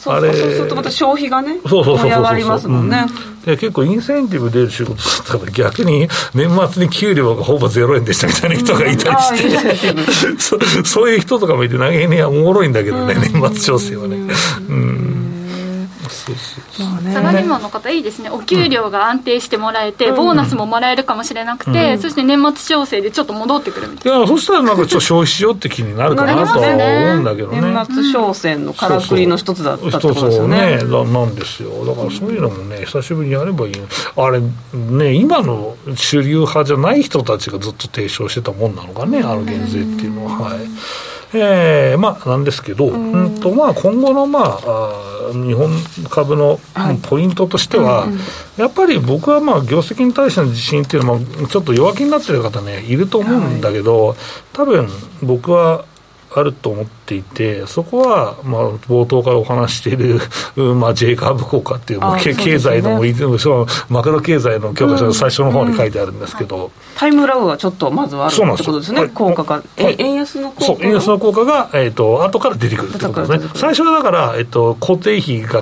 [0.07, 3.05] あれそうするとまた消費がねそうそうそうそう上がりますもんね、
[3.45, 14.15] で結構インセンティブ出る仕事だったら逆に 年末に給料がほぼ0円でしたみたいな人がいたりして、 そそういう人とかもいて投げにはおもろいんだけどね、年末調整はね。
[14.15, 14.29] うん
[16.33, 18.29] サラリーマンの方いいですね。
[18.29, 24.17] お給料が安定してもらえて、うん、ボーナスももらえるかもしれなくて、うん、そして年末調整でちょっと戻ってくるみたいな。
[24.19, 27.61] いやそしたらなんかちょっと消費しようって気になるかなとは思うんだけどね。
[27.61, 30.77] 年末商戦のからくりの一つだったってことですよね。
[30.79, 31.05] そうそう。
[31.05, 31.85] ねなんですよ。
[31.85, 33.73] だからそういうのもね久しぶりにやればいい。
[34.17, 34.41] あれ
[34.73, 40.49] ね今の主流派じゃない人たちがずっと提唱してたもんなのかねあの減税っていうのは。
[40.49, 40.59] はい。
[41.39, 43.39] えー、まあなんですけど、うん。
[43.39, 45.71] とまあ、今後の、まあ、あ日本
[46.09, 46.59] 株の
[47.03, 48.19] ポイントとしては、はいうんうん、
[48.57, 54.17] やっぱり僕はまあ業績に対しての自信っていうのもちょっと弱気になってる方ねいると思うんだけど、はい、
[54.53, 54.87] 多分
[55.23, 55.85] 僕は
[56.33, 60.19] あると思っていて、そこは、まあ、冒頭からお話している、
[60.75, 63.01] まあ、J カーブ効果っていう、うね、経済の、
[63.89, 75.61] マクロ経済の教科書の最初の方に書いてあるんですけど、うんうんタイムラグがちょっとまずはあるってことですね、す効果が、はい、円安の効果円安の効果が、えーと、後から出てくるってことですね、最初はだから、えーと、固定費が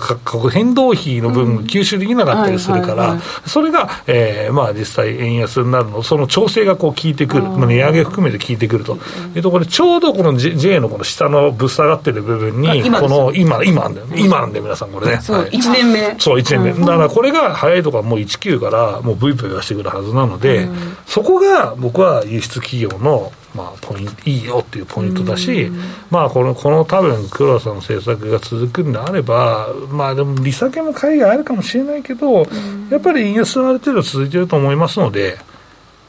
[0.51, 8.99] 変動費の分、吸収できなかったりするから、それが、えーまあ、実際、円安になるの、その調整がこう効いてくる、まあ、値上げ含めて効いてくると、
[9.33, 15.19] えーと、これ、ちょうどこの J, J のこの下のぶっ下がってる部分に、この今、今なんだよ、今なんだよ、皆さん、これね。
[15.21, 16.15] そう、はい、1年目。
[16.19, 16.85] そう、1年目。
[16.85, 20.69] だからこれが早いとか、もう19から、もうブイブイはしてくるはずなので、
[21.05, 25.71] そこが僕はは輸出企業の、まあ、ポイントいいよっていうポイントだし、
[26.09, 32.47] まあ、このこの多分黒田さんの政策が続くんであれば、まあ、でも利下げも海外あるかもしれないけど、
[32.89, 35.37] やっぱり円安はある程度続いてると思いますので。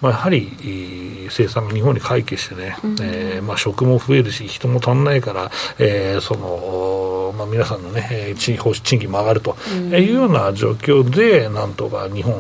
[0.05, 12.34] まあ、やはり生産が日本に回帰してね、うん、えー、まあ、食も増えるし、人も足んないから、えー、そのまあ、皆さんのね、賃賃金も上がるというような状況で、なんとか日本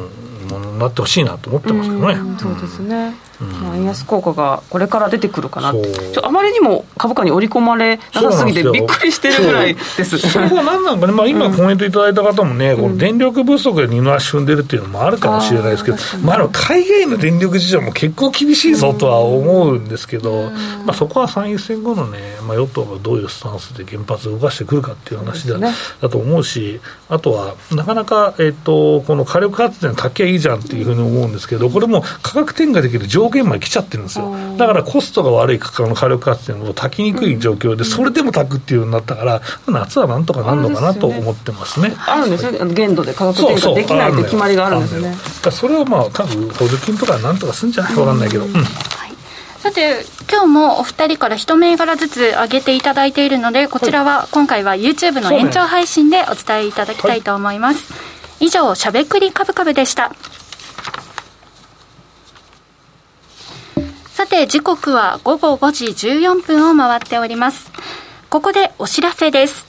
[0.50, 2.14] もなってほしいなと思ってますけどね。
[2.14, 5.74] うそうですね、まあ、円安効果がこれから出てくるかな
[6.22, 10.18] あまりにも株価に織り込まれなさすぎてびっくりしてるぐらいです。
[10.18, 20.50] そこは何なんかね、まあ、今コメントいただいた方もね、うん、この電力不足で二の足踏んでるっていうのもあるかもしれないですけど、まあ、海外の電力事情も結構厳しいぞとは思うんですけど、
[20.84, 41.94] まあ、そこは参院選後のね、まあ、与党がどういうスタンスで原発を動かしてくるかっていう話だ,、ね、だと思うしあとはなかなか、えーと、この火力発電高いいいじゃんっていうふうに思うんですけどこれも価格転嫁できる条上限まで来ちゃってるんですよ、だからコストが悪い価格の火力発電を炊きにくい状況で、それでも炊くっていうようになったから、夏はなんとかなるのかなと思ってますね。
[42.06, 45.16] あるんですね、限度で価格転嫁できないという決まりがあるんですね。
[45.50, 48.44] それをまあ、多分補助金とかなんとかするんじゃないか分かんないけど。
[48.44, 48.52] うん
[49.64, 57.98] さて今日もお二人から一銘柄ずつ上げていただいているのでこちらは今回は YouTube の延長配信でお伝えいただきたいと思います、は
[58.40, 60.14] い、以上しゃべくりカブカブでした
[64.14, 67.72] さて時刻は午後5時14分を回っております
[68.30, 69.66] ここでお知らせです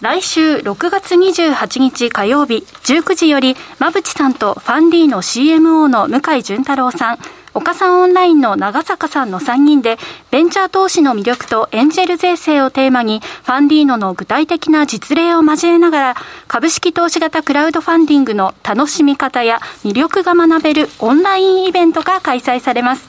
[0.00, 7.18] 来週6月28日火曜日19時より馬淵さんとファンディーの CMO の向井潤太郎さん
[7.52, 9.98] 岡さんオンラインの長坂さんの3人で、
[10.30, 23.08] ベンチャー投資の魅力とエンジェル税制をテーマに、ファンディーノの具体的な実例を交えながら、株式投資型クラウドファンディングの楽しみ方や魅力が学べるオンラインイベントが開催されます。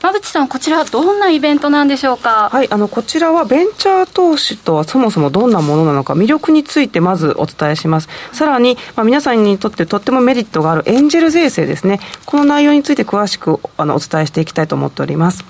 [0.00, 2.50] 馬淵さん、こちら、どんなイベントなんでしょうか？
[2.52, 8.08] はい、あのこちらはベンチャー投資とはそもそもどんなものなのか、魅力についてまずお伝えします。
[8.32, 15.44] さらに、まあ、皆さんにとってとってもメリットがあるエンジェル税制ですね、この内容について詳しくあのお伝えしていきたいと思っております。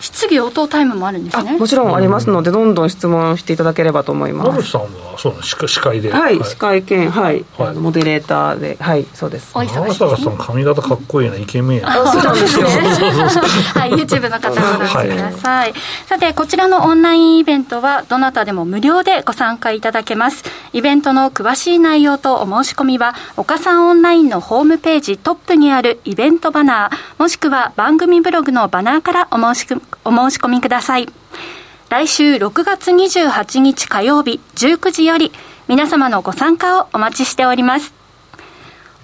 [0.00, 1.58] 質疑応答タイムもあるんですね。
[1.58, 4.50] もちろんありますので、どんどん質問していただければと思います。
[4.50, 4.88] 野口さんは
[5.18, 6.12] そうな司会で。
[6.12, 8.76] はい、司会兼はい、はい、モデレーターで。
[8.80, 9.52] はいそうです。
[9.54, 15.74] お忙しい、ね、さん髪型かっこいいなイケメンあそうなんですよはい YouTube の方ご覧ください、
[16.06, 20.44] さてこちらのオンラインイベントはどなたでも無料でご参加いただけます。
[20.72, 29.64] イベントの詳しい内容とお申し込みは岡さんオンラインのホームページトップにあるイベントバナーもしくは番組ブログのバナーからお申し
[30.08, 31.06] お申し込みください
[31.90, 35.32] 来週6月28日火曜日19時より
[35.68, 37.94] 皆様のご参加をお待ちしております。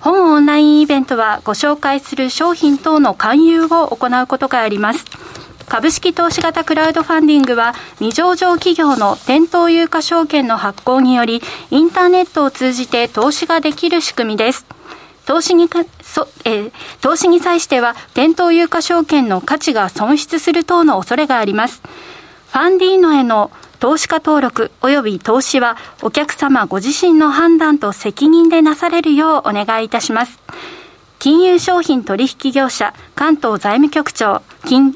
[0.00, 5.04] 本オンラインイベントはご紹介する商品等の勧誘を行うことがあります。
[5.66, 14.66] 株式投資型クラウドファンディングは未上場企業の店頭有価証券の発行によりインターネットを通じて投資ができる仕組みです。
[15.26, 21.82] 投資にか、そ、えー、投資に際しては店頭有価証券の価値が損失する等の恐れがあります。
[22.50, 23.50] ファンディーノへの
[23.80, 30.38] 投資家登録及び投資はお客様ご自身の判断と責任でなされるようお願いいたします。
[31.18, 34.94] 金融商品取引業者関東財務局長金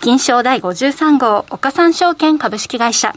[0.00, 3.14] 金賞第53号岡三証券株式会社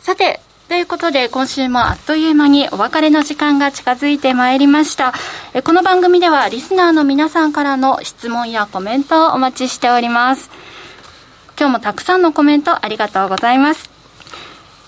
[0.00, 5.12] さてということで今週もあっという間にお別れの時間が近づいてまいりました
[5.62, 10.50] この番組ではリスナーの皆さんからの質問やコメントをお待ちしております
[11.56, 13.88] 今日もたくさんのコメントありがとうございます。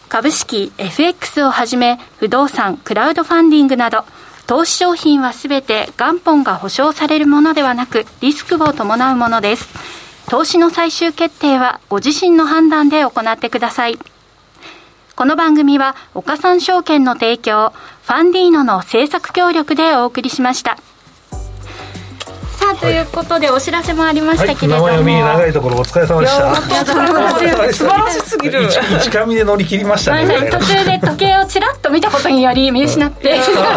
[0.09, 4.05] 株式、FX をはじめ、不動産、クラウドファンディングなど、
[4.47, 9.69] 投資商品はすべて元本が保証されるものではなく、リスクを伴うものです。
[10.29, 13.99] 投資の最終決定はご自身の判断で行ってください。
[15.17, 20.77] この番組は、岡三証券の提供、ファンディーノの制作協力でお送りしました。
[22.59, 26.55] さあということでお知らせもありましたけれども、はい、生読み長いところお疲れ様でした。
[27.73, 28.69] 素晴らしすぎる。
[28.69, 33.77] 一紙で乗り切りましたね、はい、途中で時計をちらっと見たことにより見失って、はいそうなん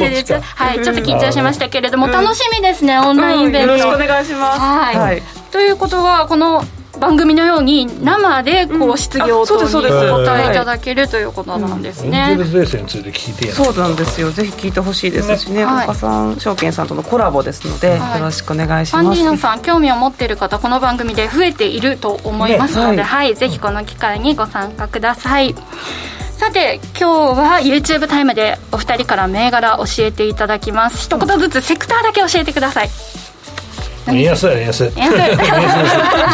[0.00, 0.32] です。
[0.32, 4.60] はいちょっと緊張しましたけれども、楽しみですねオンラインイベント、よろしくお願いします。
[4.60, 6.64] はい、ということはこの
[7.02, 12.28] 番組のように生でこう質疑応答にお答えいただけるということなんですね。
[12.30, 14.30] エンジェルスベースについて聞いてそうなんですよ。
[14.30, 15.64] ぜひ聞いてほしいですしね。
[15.64, 19.04] 岡さん証券さんとのコラボですので、よろしくお願いします。
[19.04, 25.56] ファンディーノさん興味を持っている方この番組で増えていると思いますので、はい、ぜひこの機会にご参加ください。
[26.36, 32.88] さて今日は YouTube タイムでお二人から銘柄教えていただきます一言ずつセクターだけ教えてください
[34.08, 35.16] 円安だ円安円安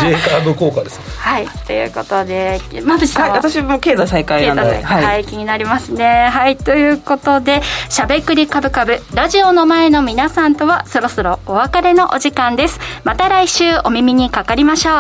[0.01, 1.01] J カード効果です。
[1.19, 1.47] はい。
[1.67, 6.29] ということで馬渕さん、はい、私も経済再開なんで、はい、はい、気になりますね。
[6.33, 12.81] はいということでしゃべくりカブカブラジオの前の皆さんとはそろそろお別れのお時間です。
[13.05, 14.95] また来週お耳にかかりましょう。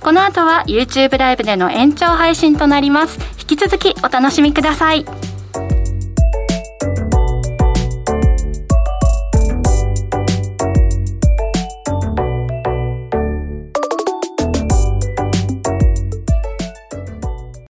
[0.00, 3.18] この後は YouTube ライブでの延長配信となります。
[3.50, 5.04] 引き続きお楽しみください